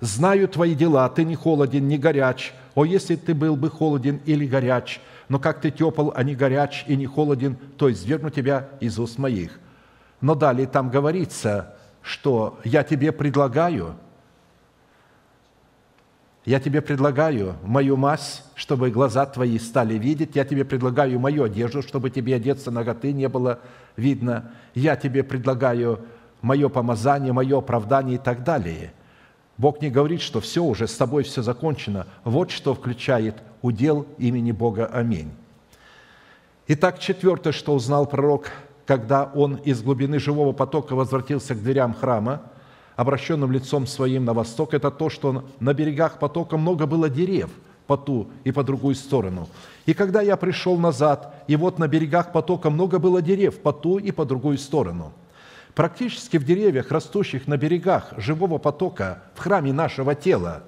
[0.00, 2.52] «Знаю твои дела, ты не холоден, не горяч.
[2.74, 6.84] О, если ты был бы холоден или горяч, но как ты тепл, а не горяч
[6.86, 9.58] и не холоден, то извергну тебя из уст моих».
[10.20, 13.96] Но далее там говорится, что «я тебе предлагаю
[16.44, 20.36] я тебе предлагаю мою мазь, чтобы глаза твои стали видеть.
[20.36, 23.60] Я тебе предлагаю мою одежду, чтобы тебе одеться ноготы не было
[23.96, 24.52] видно.
[24.74, 26.00] Я тебе предлагаю
[26.42, 28.92] мое помазание, мое оправдание и так далее.
[29.56, 32.06] Бог не говорит, что все уже, с тобой все закончено.
[32.24, 34.86] Вот что включает удел имени Бога.
[34.86, 35.30] Аминь.
[36.68, 38.50] Итак, четвертое, что узнал пророк,
[38.86, 42.42] когда он из глубины живого потока возвратился к дверям храма–
[42.96, 47.50] обращенным лицом своим на восток, это то, что на берегах потока много было дерев
[47.86, 49.48] по ту и по другую сторону.
[49.86, 53.98] И когда я пришел назад, и вот на берегах потока много было дерев по ту
[53.98, 55.12] и по другую сторону.
[55.74, 60.62] Практически в деревьях, растущих на берегах живого потока, в храме нашего тела,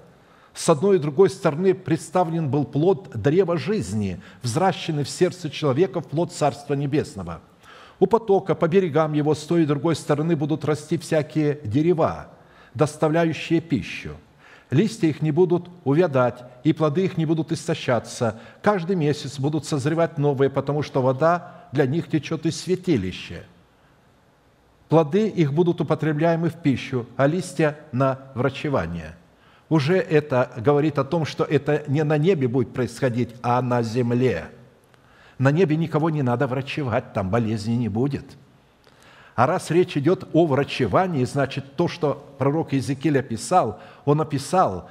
[0.57, 6.09] с одной и другой стороны представлен был плод древа жизни, взращенный в сердце человека в
[6.09, 7.43] плод Царства Небесного–
[7.99, 12.29] у потока по берегам его с той и другой стороны будут расти всякие дерева,
[12.75, 14.17] доставляющие пищу.
[14.71, 18.41] Листья их не будут увядать, и плоды их не будут истощаться.
[18.63, 23.45] Каждый месяц будут созревать новые, потому что вода для них течет из святилища.
[24.89, 29.17] Плоды их будут употребляемы в пищу, а листья– на врачевание.
[29.69, 34.47] Уже это говорит о том, что это не на небе будет происходить, а на земле–
[35.39, 38.25] на небе никого не надо врачевать, там болезни не будет.
[39.35, 44.89] А раз речь идет о врачевании, значит, то, что пророк Иезекииль описал, он описал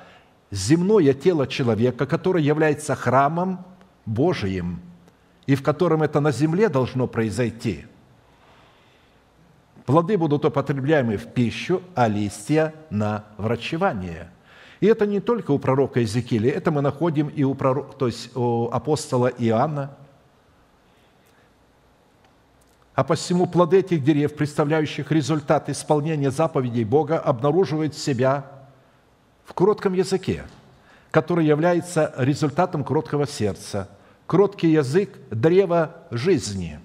[0.52, 3.66] земное тело человека, которое является храмом
[4.06, 4.82] Божиим,
[5.48, 7.86] и в котором это на земле должно произойти.
[9.88, 14.30] Плоды будут употребляемы в пищу, а листья на врачевание.
[14.82, 18.36] И это не только у пророка Иезекииля, это мы находим и у, пророка, то есть
[18.36, 19.96] у апостола Иоанна–
[22.96, 28.50] а посему плоды этих дерев, представляющих результат исполнения заповедей Бога, обнаруживают себя
[29.44, 30.46] в кротком языке,
[31.12, 33.90] который является результатом кроткого сердца.
[34.28, 36.80] Кроткий язык– древо жизни,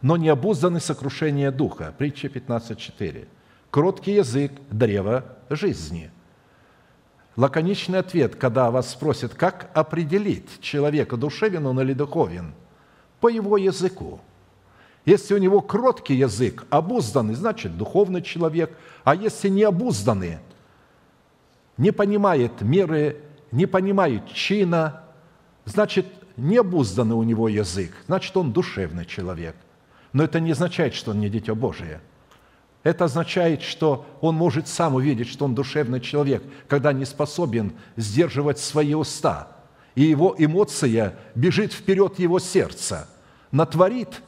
[0.00, 1.94] но не обузданный сокрушение духа.
[1.96, 3.28] Притча 15.4.
[3.70, 6.10] Кроткий язык– древо жизни.
[7.36, 12.54] Лаконичный ответ, когда вас спросят, как определить человека, душевен он или духовен,
[13.20, 14.20] по его языку–
[15.06, 18.76] если у него кроткий язык, обузданный, значит, духовный человек.
[19.04, 20.38] А если не обузданный,
[21.78, 23.22] не понимает меры,
[23.52, 25.04] не понимает чина,
[25.64, 26.06] значит,
[26.36, 29.54] не обузданный у него язык, значит, он душевный человек.
[30.12, 32.00] Но это не означает, что он не Дитя Божие.
[32.86, 38.60] Это означает, что он может сам увидеть, что он душевный человек, когда не способен сдерживать
[38.60, 39.56] свои уста
[39.96, 43.08] и его эмоция бежит вперед его сердца,
[43.50, 44.22] натворит,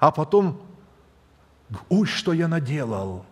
[0.00, 0.62] а потом,
[1.88, 3.24] ой, что я наделал.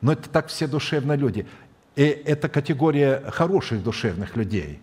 [0.00, 1.46] Но это так все душевные люди.
[1.94, 4.80] И это категория хороших душевных людей,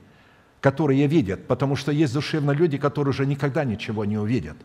[0.62, 4.56] которые видят, потому что есть душевные люди, которые уже никогда ничего не увидят,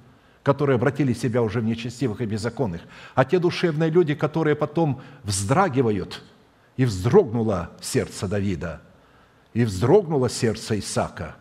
[0.42, 2.82] которые обратили себя уже в нечестивых и беззаконных.
[3.14, 6.22] А те душевные люди, которые потом вздрагивают,
[6.76, 8.80] и вздрогнуло сердце Давида,
[9.52, 11.36] и вздрогнуло сердце Исаака.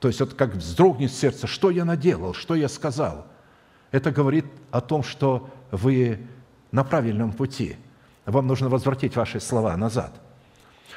[0.00, 3.26] То есть вот как вздрогнет сердце, что я наделал, что я сказал.
[3.90, 6.26] Это говорит о том, что вы
[6.72, 7.76] на правильном пути.
[8.26, 10.20] Вам нужно возвратить ваши слова назад.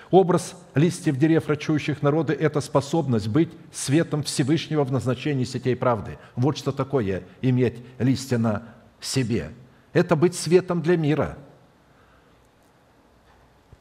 [0.10, 6.18] Образ листьев дерев, рачующих народы– это способность быть светом Всевышнего в назначении сетей правды.
[6.36, 8.64] Вот что такое иметь листья на
[9.01, 9.51] себе.
[9.91, 11.38] Это быть светом для мира.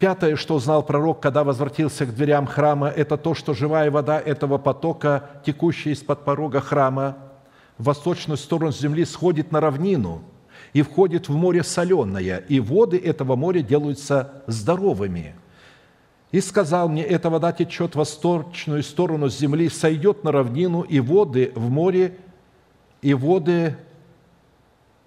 [0.00, 4.58] Пятое, что узнал пророк, когда возвратился к дверям храма, это то, что живая вода этого
[4.58, 7.16] потока, текущая из-под порога храма,
[7.78, 10.24] в восточную сторону земли сходит на равнину
[10.72, 15.36] и входит в море соленое, и воды этого моря делаются здоровыми–
[16.36, 21.50] и сказал мне, эта вода течет в восточную сторону земли, сойдет на равнину, и воды
[21.54, 22.14] в море,
[23.00, 23.74] и воды,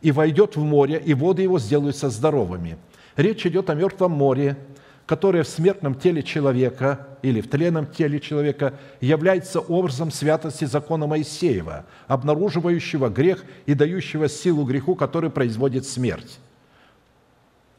[0.01, 2.79] и войдет в море, и воды его сделаются здоровыми.
[3.15, 4.57] Речь идет о мертвом море,
[5.05, 11.85] которое в смертном теле человека или в тленном теле человека является образом святости закона Моисеева,
[12.07, 16.39] обнаруживающего грех и дающего силу греху, который производит смерть.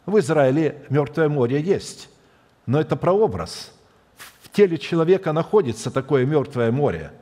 [0.07, 2.11] В Израиле мертвое море есть–
[2.67, 3.73] но это прообраз.
[4.43, 7.13] В теле человека находится такое мертвое море.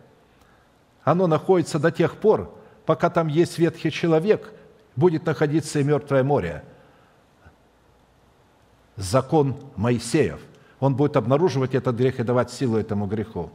[1.04, 2.54] Оно находится до тех пор,
[2.86, 4.52] пока там есть ветхий человек,
[4.96, 6.64] будет находиться и мертвое море.
[8.96, 10.40] Закон Моисеев.
[10.80, 13.50] Он будет обнаруживать этот грех и давать силу этому греху.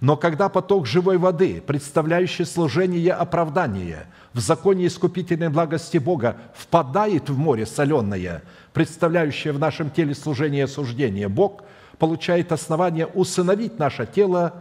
[0.00, 7.36] Но когда поток живой воды, представляющий служение оправдания в законе искупительной благости Бога, впадает в
[7.36, 8.42] море соленое,
[8.72, 11.64] представляющее в нашем теле служение осуждения, Бог
[11.98, 14.54] получает основание усыновить наше тело,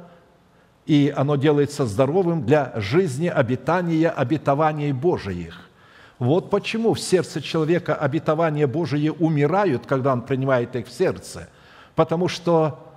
[0.85, 5.69] и оно делается здоровым для жизни, обитания, обетований Божиих.
[6.17, 11.47] Вот почему в сердце человека обетования Божии умирают, когда он принимает их в сердце.
[11.95, 12.88] Потому что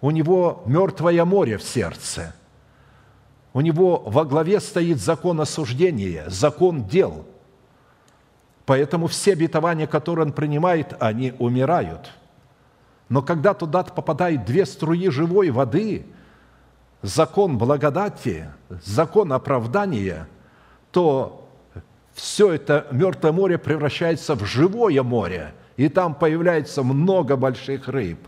[0.00, 2.34] у него мертвое море в сердце.
[3.52, 7.26] У него во главе стоит закон осуждения, закон дел.
[8.66, 12.12] Поэтому все обетования, которые он принимает, они умирают.
[13.08, 16.06] Но когда туда попадают две струи живой воды,
[17.00, 18.50] закон благодати,
[18.84, 20.28] закон оправдания,
[20.92, 21.48] то
[22.12, 28.18] все это мертвое море превращается в живое море, и там появляется много больших рыб–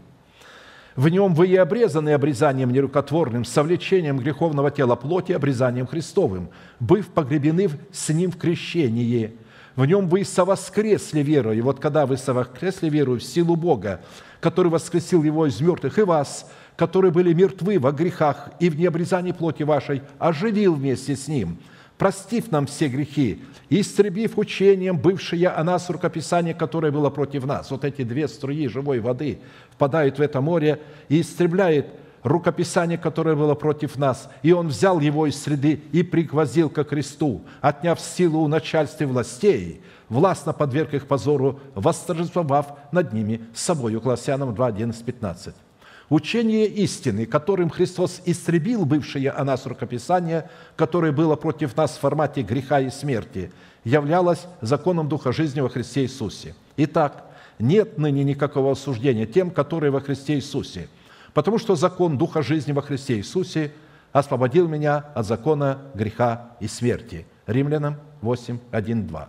[0.97, 7.71] в нем вы и обрезаны обрезанием нерукотворным, совлечением греховного тела плоти, обрезанием Христовым, быв погребены
[7.93, 9.37] с Ним в крещении.
[9.77, 11.57] В нем вы совоскресли верою.
[11.57, 14.01] И вот когда вы совоскресли верою в силу Бога,
[14.41, 19.33] который воскресил Его из мертвых, и вас, которые были мертвы во грехах и в необрезании
[19.33, 21.59] плоти вашей, оживил вместе с Ним–
[22.01, 27.71] простив нам все грехи, и истребив учением бывшее о нас рукописание, которое было против нас.
[27.71, 29.39] Вот эти две струи живой воды
[29.73, 30.81] впадают в это море
[31.11, 31.89] и истребляет
[32.23, 34.31] рукописание, которое было против нас.
[34.43, 39.83] И он взял его из среды и пригвоздил ко кресту, отняв силу у начальстве властей,
[40.09, 44.01] властно подверг их позору, восторжествовав над ними с собою.
[44.01, 45.55] Колоссянам 2, 11, 15.
[46.11, 52.43] Учение истины, которым Христос истребил бывшее о нас рукописание, которое было против нас в формате
[52.43, 53.53] греха и смерти,
[53.85, 56.57] являлось законом Духа жизни во Христе Иисусе.
[56.77, 57.27] Итак,
[57.61, 60.89] нет ныне никакого осуждения тем, которые во Христе Иисусе,
[61.33, 63.73] потому что закон Духа жизни во Христе Иисусе
[64.11, 67.25] освободил меня от закона греха и смерти.
[67.47, 69.29] Римлянам 8, 1, 2.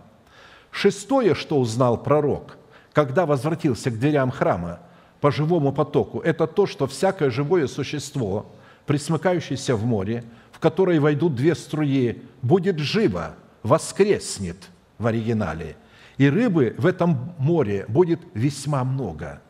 [0.72, 2.56] Шестое, что узнал пророк,
[2.92, 4.80] когда возвратился к дверям храма–
[5.22, 8.46] по живому потоку, это то, что всякое живое существо,
[8.86, 14.56] присмыкающееся в море, в которое войдут две струи, будет живо, воскреснет
[14.98, 15.76] в оригинале.
[16.18, 19.40] И рыбы в этом море будет весьма много.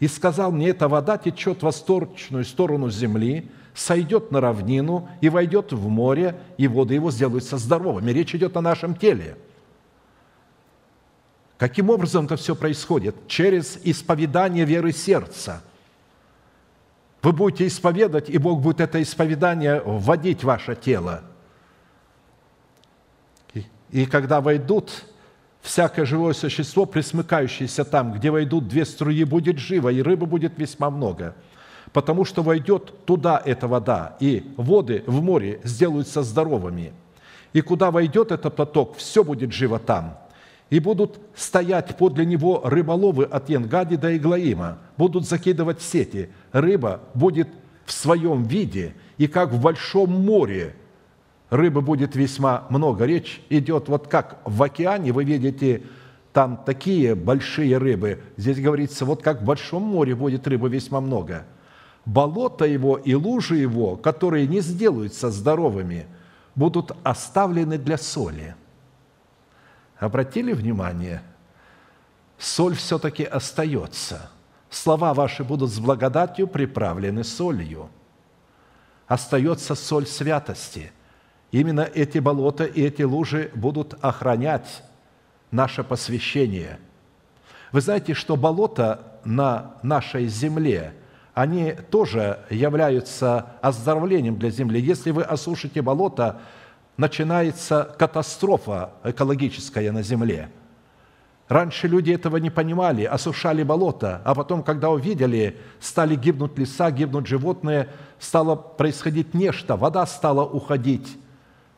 [0.00, 5.72] И сказал мне, эта вода течет в восточную сторону земли, сойдет на равнину и войдет
[5.72, 8.10] в море, и воды его сделаются здоровыми.
[8.10, 9.36] Речь идет о нашем теле–
[11.58, 13.14] Каким образом это все происходит?
[13.28, 15.62] Через исповедание веры сердца.
[17.22, 21.22] Вы будете исповедать, и Бог будет это исповедание вводить в ваше тело.
[23.90, 25.04] И когда войдут
[25.62, 30.90] всякое живое существо, присмыкающееся там, где войдут две струи, будет живо, и рыбы будет весьма
[30.90, 31.34] много.
[31.92, 36.92] потому что войдет туда эта вода, и воды в море сделаются здоровыми.
[37.54, 40.18] И куда войдет этот поток, все будет живо там.
[40.68, 46.28] И будут стоять подле него рыболовы от Янгади до Иглаима, будут закидывать сети.
[46.52, 47.48] Рыба будет
[47.84, 50.74] в своем виде, и как в большом море
[51.50, 53.04] рыбы будет весьма много.
[53.04, 55.82] Речь идет вот как в океане, вы видите,
[56.32, 58.20] там такие большие рыбы.
[58.36, 61.46] Здесь говорится, вот как в большом море будет рыбы весьма много.
[62.04, 66.06] Болото его и лужи его, которые не сделаются здоровыми,
[66.54, 68.54] будут оставлены для соли.
[69.98, 71.22] Обратили внимание?
[72.38, 74.30] Соль все-таки остается.
[74.68, 77.88] Слова ваши будут с благодатью приправлены солью.
[79.06, 80.92] Остается соль святости.
[81.50, 84.82] Именно эти болота и эти лужи будут охранять
[85.50, 86.78] наше посвящение.
[87.72, 90.94] Вы знаете, что болота на нашей земле,
[91.34, 94.80] они тоже являются оздоровлением для земли.
[94.80, 96.40] Если вы осушите болото,
[96.96, 100.50] начинается катастрофа экологическая на земле.
[101.48, 107.28] Раньше люди этого не понимали, осушали болото, а потом, когда увидели, стали гибнуть леса, гибнуть
[107.28, 107.88] животные,
[108.18, 111.16] стало происходить нечто, вода стала уходить.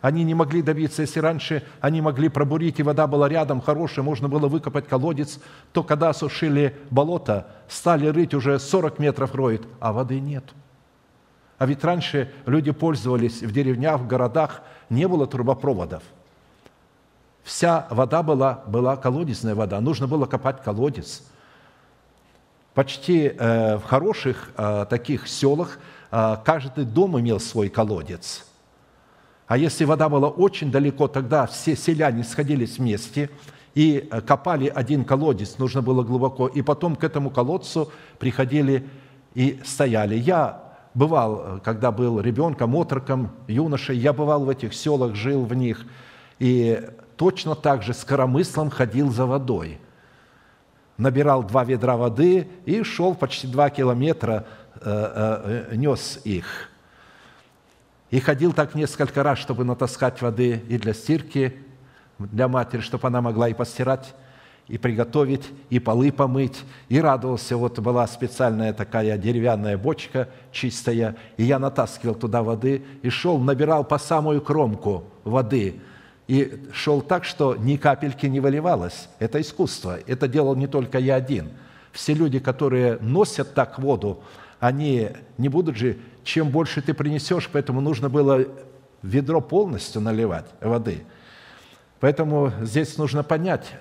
[0.01, 4.29] Они не могли добиться, если раньше они могли пробурить, и вода была рядом, хорошая, можно
[4.29, 5.39] было выкопать колодец,
[5.73, 10.45] то когда осушили болото, стали рыть уже 40 метров роют, а воды нет.
[11.59, 16.03] А ведь раньше люди пользовались в деревнях, в городах, не было трубопроводов.
[17.43, 21.23] Вся вода была, была колодезная вода, нужно было копать колодец.
[22.75, 25.79] Почти э, в хороших э, таких селах
[26.11, 28.45] э, каждый дом имел свой колодец–
[29.49, 33.31] а если вода была очень далеко, тогда все селяне сходились вместе
[33.75, 38.87] и э, копали один колодец, нужно было глубоко, и потом к этому колодцу приходили
[39.35, 40.17] и стояли.
[40.17, 40.68] Я
[40.99, 45.85] бывал, э, когда был ребенком, отроком, юношей, я бывал в этих селах, жил в них,
[46.39, 49.79] и точно так же с коромыслом ходил за водой.
[50.97, 54.47] Набирал два ведра воды и шел почти два километра,
[54.81, 56.47] э, нес их–
[58.11, 61.55] и ходил так несколько раз, чтобы натаскать воды и для стирки,
[62.19, 64.15] для матери, чтобы она могла и постирать,
[64.69, 67.57] и приготовить, и полы помыть, и радовался.
[67.57, 73.85] Вот была специальная такая деревянная бочка чистая, и я натаскивал туда воды, и шел, набирал
[73.85, 75.81] по самую кромку воды,
[76.27, 79.09] и шел так, что ни капельки не выливалось.
[79.19, 79.99] Это искусство.
[80.07, 81.49] Это делал не только я один.
[81.93, 84.23] Все люди, которые носят так воду,
[84.61, 85.09] они
[85.39, 88.45] не будут же чем больше ты принесешь, поэтому нужно было
[89.03, 91.05] ведро полностью наливать воды.
[92.01, 93.73] Поэтому здесь нужно понять,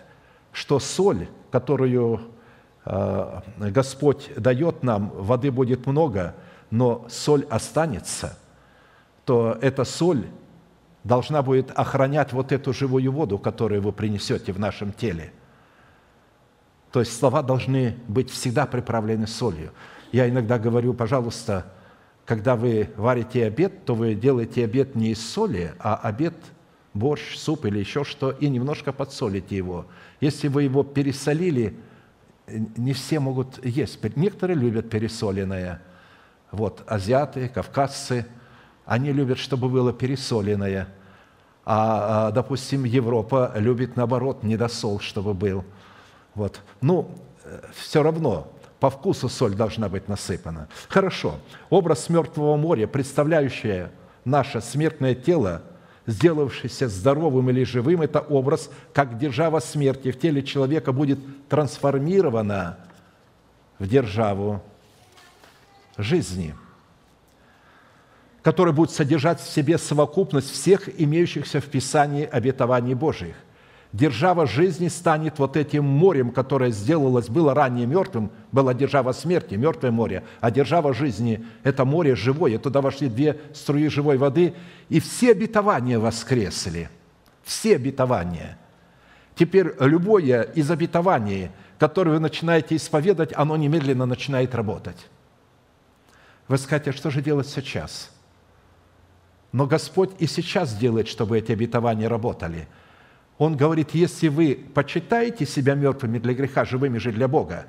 [0.57, 2.19] что соль, которую
[2.83, 6.33] э, Господь дает нам, воды будет много,
[6.71, 8.39] но соль останется,
[9.23, 10.25] то эта соль
[11.03, 15.31] должна будет охранять вот эту живую воду, которую вы принесете в нашем теле.
[16.91, 19.73] То есть слова должны быть всегда приправлены солью.
[20.11, 21.71] Я иногда говорю, пожалуйста,
[22.25, 26.33] когда вы варите обед, то вы делаете обед не из соли, а обед
[26.95, 29.85] борщ, суп или еще что, и немножко подсолите его.
[30.19, 31.75] Если вы его пересолили,
[32.47, 34.03] не все могут есть.
[34.15, 35.81] Некоторые любят пересоленное.
[36.51, 38.25] Вот, азиаты, кавказцы,
[38.85, 40.87] они любят, чтобы было пересоленное.
[41.65, 45.65] А, а допустим, Европа любит, наоборот, недосол, чтобы был.
[46.33, 46.61] Вот.
[46.79, 47.11] Ну,
[47.43, 48.49] э, все равно
[48.79, 50.69] по вкусу соль должна быть насыпана.
[50.87, 51.35] Хорошо.
[51.69, 53.87] Образ мертвого моря, представляющий
[54.23, 55.63] наше смертное тело,
[56.07, 60.11] сделавшийся здоровым или живым, это образ, как держава смерти.
[60.11, 61.19] В теле человека будет
[61.49, 62.77] трансформирована
[63.77, 64.63] в державу
[65.97, 66.55] жизни,
[68.41, 73.35] которая будет содержать в себе совокупность всех имеющихся в Писании обетований Божьих
[73.93, 79.91] держава жизни станет вот этим морем, которое сделалось, было ранее мертвым, была держава смерти, мертвое
[79.91, 82.59] море, а держава жизни– это море живое.
[82.59, 84.53] Туда вошли две струи живой воды,
[84.89, 86.89] и все обетования воскресли.
[87.43, 88.57] Все обетования.
[89.35, 91.49] Теперь любое из обетований,
[91.79, 95.07] которое вы начинаете исповедать, оно немедленно начинает работать.
[96.47, 98.11] Вы скажете, а что же делать сейчас?
[99.51, 102.67] Но Господь и сейчас делает, чтобы эти обетования работали–
[103.37, 107.67] он говорит, если вы почитаете себя мертвыми для греха, живыми же для Бога,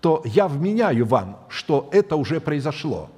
[0.00, 3.10] то я вменяю вам, что это уже произошло.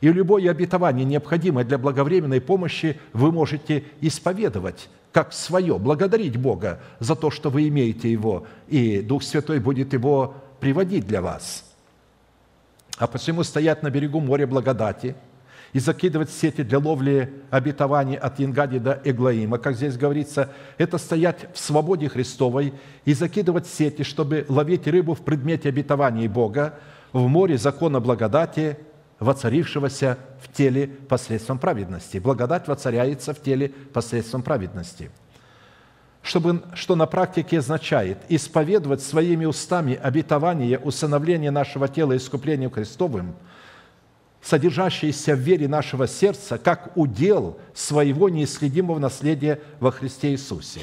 [0.00, 7.16] И любое обетование, необходимое для благовременной помощи, вы можете исповедовать как свое, благодарить Бога за
[7.16, 11.64] то, что вы имеете его, и Дух Святой будет его приводить для вас.
[12.98, 15.16] А посему стоять на берегу моря благодати
[15.72, 21.48] и закидывать сети для ловли обетований от Янгади до Эглаима, как здесь говорится, это стоять
[21.54, 22.72] в свободе Христовой
[23.04, 26.74] и закидывать сети, чтобы ловить рыбу в предмете обетований Бога
[27.12, 28.78] в море закона благодати,
[29.18, 32.18] воцарившегося в теле посредством праведности.
[32.18, 35.10] Благодать воцаряется в теле посредством праведности–
[36.22, 43.34] чтобы, что на практике означает исповедовать своими устами обетование усыновления нашего тела искуплением Христовым,
[44.42, 50.80] содержащееся в вере нашего сердца, как удел своего неисследимого наследия во Христе Иисусе.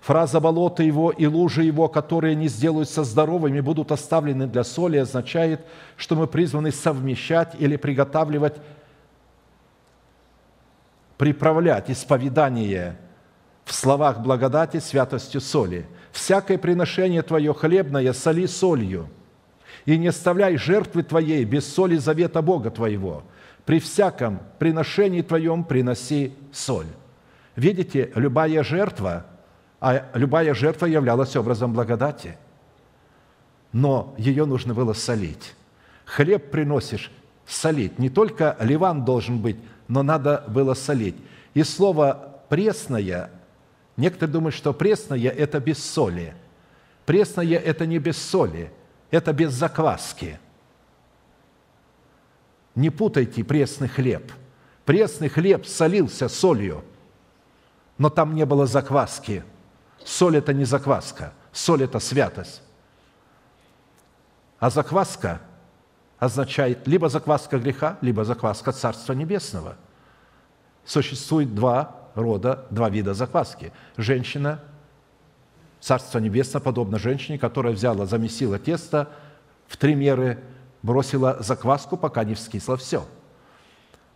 [0.00, 5.64] Фраза «болото его и лужи его, которые не сделаются здоровыми, будут оставлены для соли» означает,
[5.96, 8.56] что мы призваны совмещать или приготавливать,
[11.18, 12.96] приправлять исповедание–
[13.64, 15.86] в словах благодати святостью соли.
[16.10, 19.08] Всякое приношение Твое хлебное соли солью,
[19.84, 23.24] и не оставляй жертвы Твоей без соли завета Бога Твоего.
[23.64, 26.86] При всяком приношении Твоем приноси соль».
[27.54, 29.26] Видите, любая жертва,
[29.80, 32.38] а любая жертва являлась образом благодати,
[33.72, 35.54] но ее нужно было солить.
[36.04, 37.10] Хлеб приносишь,
[37.46, 37.98] солить.
[37.98, 39.56] Не только ливан должен быть,
[39.88, 41.16] но надо было солить.
[41.54, 43.30] И слово «пресное»
[43.96, 46.34] Некоторые думают, что пресное– это без соли.
[47.04, 48.72] Пресное– это не без соли,
[49.12, 50.40] это без закваски.
[52.74, 54.32] Не путайте пресный хлеб.
[54.84, 56.82] Пресный хлеб солился солью,
[57.98, 59.44] но там не было закваски.
[60.04, 62.62] Соль– это не закваска, соль– это святость.
[64.58, 65.40] А закваска
[66.18, 69.76] означает либо закваска греха, либо закваска Царства Небесного.
[70.84, 73.72] Существует два рода, два вида закваски.
[73.96, 74.60] Женщина,
[75.82, 79.10] Царство Небесное, подобно женщине, которая взяла, замесила тесто
[79.66, 80.38] в три меры,
[80.82, 83.04] бросила закваску, пока не вскисло все.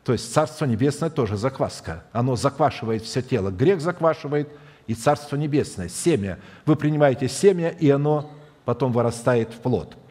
[0.04, 2.04] То есть Царство Небесное тоже закваска.
[2.12, 3.50] Оно заквашивает все тело.
[3.50, 4.48] Грех заквашивает
[4.86, 5.88] и Царство Небесное.
[5.88, 6.38] Семя.
[6.66, 8.30] Вы принимаете семя, и оно
[8.64, 9.96] потом вырастает в плод–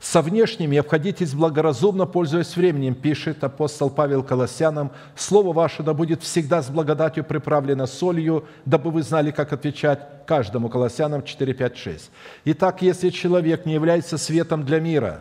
[0.00, 4.92] со внешними обходитесь благоразумно, пользуясь временем, пишет апостол Павел Колоссянам.
[5.14, 10.70] Слово ваше да будет всегда с благодатью приправлено солью, дабы вы знали, как отвечать каждому.
[10.70, 12.10] Колоссянам 4, 5, 6.
[12.46, 15.20] Итак, если человек не является светом для мира,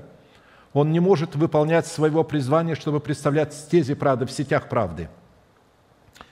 [0.71, 5.09] он не может выполнять своего призвания, чтобы представлять стези правды в сетях правды.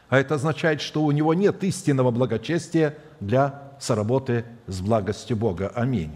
[0.07, 5.69] А это означает, что у него нет истинного благочестия для соработы с благостью Бога.
[5.75, 6.11] Аминь.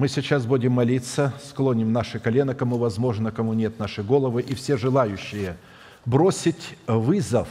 [0.00, 4.78] Мы сейчас будем молиться, склоним наши колено, кому возможно, кому нет, наши головы, и все
[4.78, 5.58] желающие
[6.06, 7.48] бросить вызов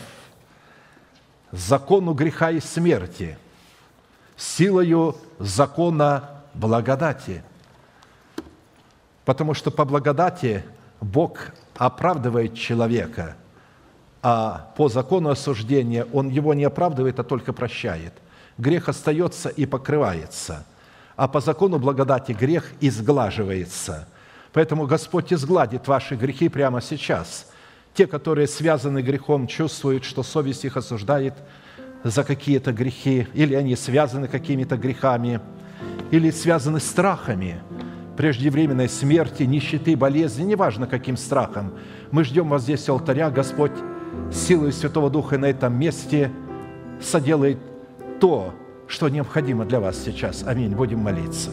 [1.52, 3.38] закону греха и смерти
[4.36, 7.44] силою закона благодати.
[9.26, 10.66] Потому что по благодати
[11.02, 13.36] Бог оправдывает человека,
[14.24, 18.14] а по закону осуждения Он его не оправдывает, а только прощает.
[18.58, 20.66] Грех остается и покрывается–
[21.20, 24.08] а по закону благодати грех изглаживается.
[24.54, 27.52] Поэтому Господь изгладит ваши грехи прямо сейчас.
[27.94, 31.34] Те, которые связаны грехом, чувствуют, что совесть их осуждает
[32.06, 35.42] за какие-то грехи, или они связаны какими-то грехами,
[36.10, 37.60] или связаны страхами
[38.16, 41.74] преждевременной смерти, нищеты, болезни, неважно каким страхом.
[42.12, 43.30] Мы ждем вас здесь у алтаря.
[43.30, 43.74] Господь
[44.32, 46.32] силой Святого Духа на этом месте
[47.02, 47.58] соделает
[48.22, 48.54] то,
[48.90, 50.44] что необходимо для вас сейчас.
[50.46, 50.76] Аминь.
[50.76, 51.52] Будем молиться.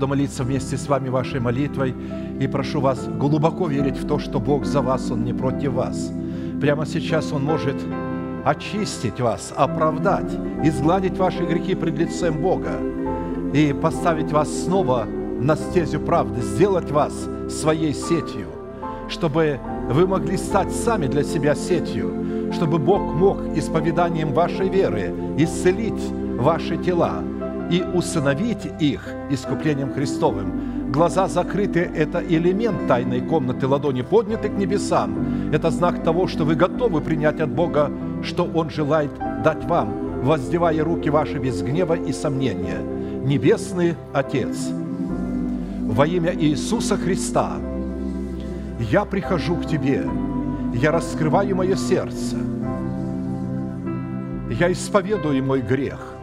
[0.00, 1.94] Буду молиться вместе с вами вашей молитвой
[2.40, 6.10] и прошу вас глубоко верить в то, что Бог за вас, Он не против вас.
[6.58, 7.76] Прямо сейчас Он может
[8.42, 10.32] очистить вас, оправдать,
[10.64, 12.78] изгладить ваши грехи пред лицем Бога
[13.52, 15.04] и поставить вас снова
[15.38, 17.12] на стезю правды, сделать вас
[17.50, 18.46] своей сетью,
[19.10, 19.60] чтобы
[19.90, 26.02] вы могли стать сами для себя сетью, чтобы Бог мог исповеданием вашей веры исцелить
[26.38, 27.22] ваши тела
[27.70, 30.90] и усыновить их искуплением Христовым.
[30.92, 35.50] Глаза закрыты– это элемент тайной комнаты, ладони подняты к небесам.
[35.52, 37.90] Это знак того, что вы готовы принять от Бога,
[38.24, 39.12] что Он желает
[39.44, 42.78] дать вам, воздевая руки ваши без гнева и сомнения.
[43.24, 44.70] Небесный Отец,
[45.86, 47.52] во имя Иисуса Христа,
[48.90, 50.04] я прихожу к Тебе,
[50.74, 52.36] я раскрываю мое сердце,
[54.58, 56.14] я исповедую мой грех,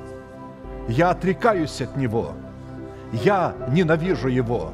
[0.88, 2.34] я отрекаюсь от него,
[3.12, 4.72] я ненавижу его,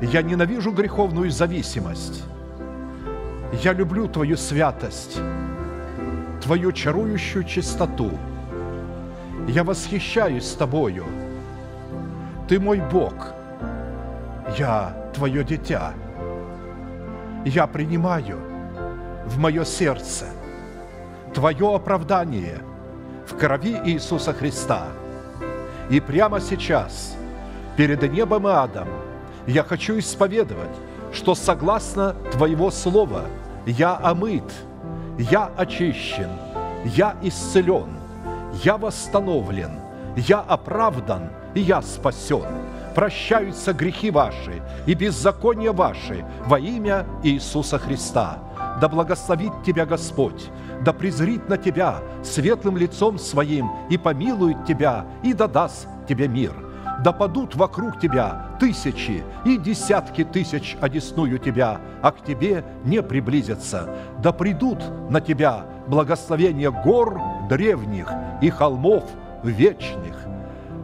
[0.00, 2.24] я ненавижу греховную зависимость,
[3.62, 5.20] я люблю Твою святость,
[6.42, 8.10] Твою чарующую чистоту,
[9.48, 11.04] я восхищаюсь Тобою,
[12.48, 13.32] Ты мой Бог,
[14.58, 15.92] я Твое дитя,
[17.44, 18.38] я принимаю
[19.26, 20.26] в мое сердце
[21.34, 22.58] Твое оправдание
[23.26, 24.88] в крови Иисуса Христа.
[25.90, 27.16] И прямо сейчас,
[27.76, 28.88] перед небом и адом,
[29.46, 30.70] я хочу исповедовать,
[31.12, 33.24] что согласно Твоего Слова
[33.66, 34.44] я омыт,
[35.18, 36.30] я очищен,
[36.84, 37.88] я исцелен,
[38.62, 39.80] я восстановлен,
[40.16, 42.46] я оправдан и я спасен.
[42.94, 48.38] Прощаются грехи ваши и беззакония ваши во имя Иисуса Христа.
[48.80, 50.50] Да благословит тебя Господь,
[50.84, 56.52] да презрит на тебя светлым лицом своим и помилует тебя и да даст тебе мир.
[57.02, 63.88] Да падут вокруг тебя тысячи и десятки тысяч одесную тебя, а к тебе не приблизятся.
[64.22, 68.10] Да придут на тебя благословения гор древних
[68.42, 69.04] и холмов
[69.42, 70.19] вечных.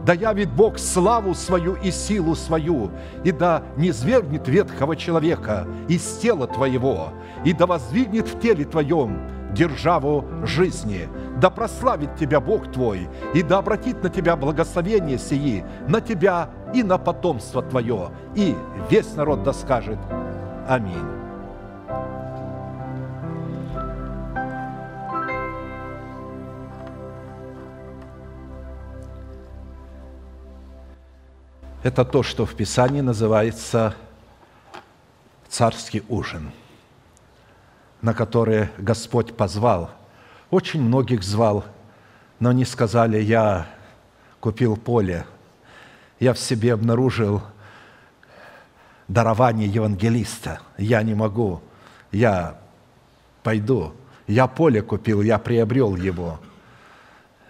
[0.07, 2.91] Да явит Бог славу свою и силу свою,
[3.25, 7.09] и да не свергнет ветхого человека из тела твоего,
[7.43, 9.19] и да воздвигнет в теле твоем
[9.51, 11.09] державу жизни.
[11.41, 16.83] Да прославит тебя Бог твой, и да обратит на тебя благословение сии, на тебя и
[16.83, 18.09] на потомство твое.
[18.33, 18.55] И
[18.89, 19.99] весь народ да скажет
[20.69, 21.16] Аминь.
[31.87, 33.95] Это то, что в Писании называется
[35.47, 36.51] царский ужин,
[38.01, 39.91] на который Господь позвал.
[40.49, 41.63] Очень многих звал,
[42.41, 43.67] но они сказали, я
[44.41, 45.25] купил поле,
[46.19, 47.41] я в себе обнаружил
[49.07, 51.61] дарование евангелиста, я не могу,
[52.11, 52.59] я
[53.43, 53.93] пойду,
[54.27, 56.37] я поле купил, я приобрел его–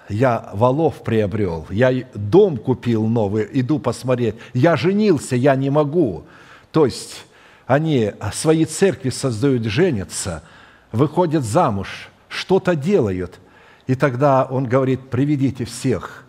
[0.09, 6.25] я валов приобрел, я дом купил новый, иду посмотреть, я женился, я не могу.
[6.71, 7.25] То есть
[7.65, 10.43] они свои церкви создают, женятся,
[10.91, 13.39] выходят замуж, что-то делают.
[13.87, 16.25] И тогда он говорит, приведите всех,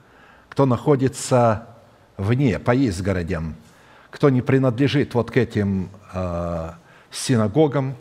[0.49, 1.67] кто находится
[2.17, 3.55] вне, по изгородям,
[4.11, 6.71] кто не принадлежит вот к этим э,
[7.11, 7.97] синагогам,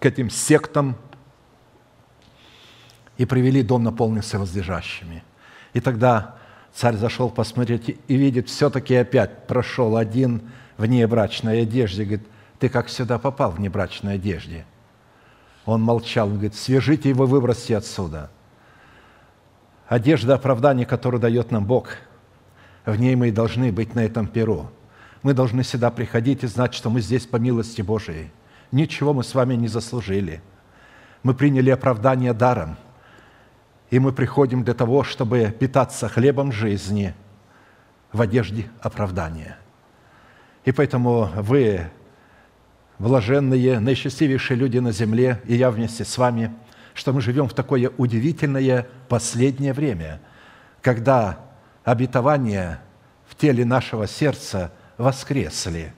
[0.00, 0.96] к этим сектам,
[3.16, 5.22] и привели дом, наполнился возлежащими.
[5.72, 6.36] И тогда
[6.72, 10.42] царь зашел посмотреть и видит, все-таки опять прошел один
[10.76, 12.04] в небрачной одежде.
[12.04, 12.26] Говорит,
[12.58, 14.64] ты как сюда попал в небрачной одежде?
[15.64, 18.30] Он молчал, он говорит, свяжите его, выбросьте отсюда.
[19.86, 21.88] Одежда оправдания, которую дает нам Бог,
[22.84, 24.70] в ней мы и должны быть на этом перу.
[25.22, 28.30] Мы должны сюда приходить и знать, что мы здесь по милости Божией.
[28.72, 30.42] Ничего мы с вами не заслужили.
[31.22, 32.76] Мы приняли оправдание даром–
[33.90, 37.14] и мы приходим для того, чтобы питаться хлебом жизни
[38.12, 39.58] в одежде оправдания.
[40.64, 41.90] И поэтому вы,
[42.98, 46.54] блаженные, наисчастливейшие люди на земле, и я вместе с вами,
[46.94, 50.20] что мы живем в такое удивительное последнее время,
[50.80, 51.40] когда
[51.82, 52.80] обетования
[53.28, 55.92] в теле нашего сердца воскресли,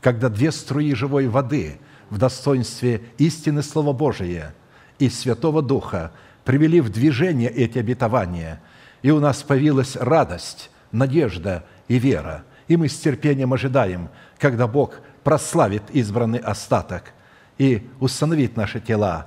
[0.00, 1.78] когда две струи живой воды
[2.10, 4.54] в достоинстве истины Слова Божия
[4.98, 6.12] и Святого Духа–
[6.46, 8.62] привели в движение эти обетования,
[9.02, 12.44] и у нас появилась радость, надежда и вера.
[12.68, 14.08] И мы с терпением ожидаем,
[14.38, 17.12] когда Бог прославит избранный остаток
[17.58, 19.26] и установит наши тела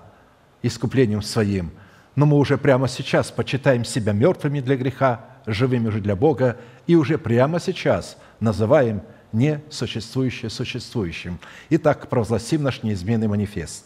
[0.63, 1.71] искуплением своим.
[2.15, 6.95] Но мы уже прямо сейчас почитаем себя мертвыми для греха, живыми же для Бога и
[6.95, 9.01] уже прямо сейчас называем
[9.33, 11.37] несуществующее существующим.
[11.69, 13.85] Итак, провозгласим наш неизменный манифест.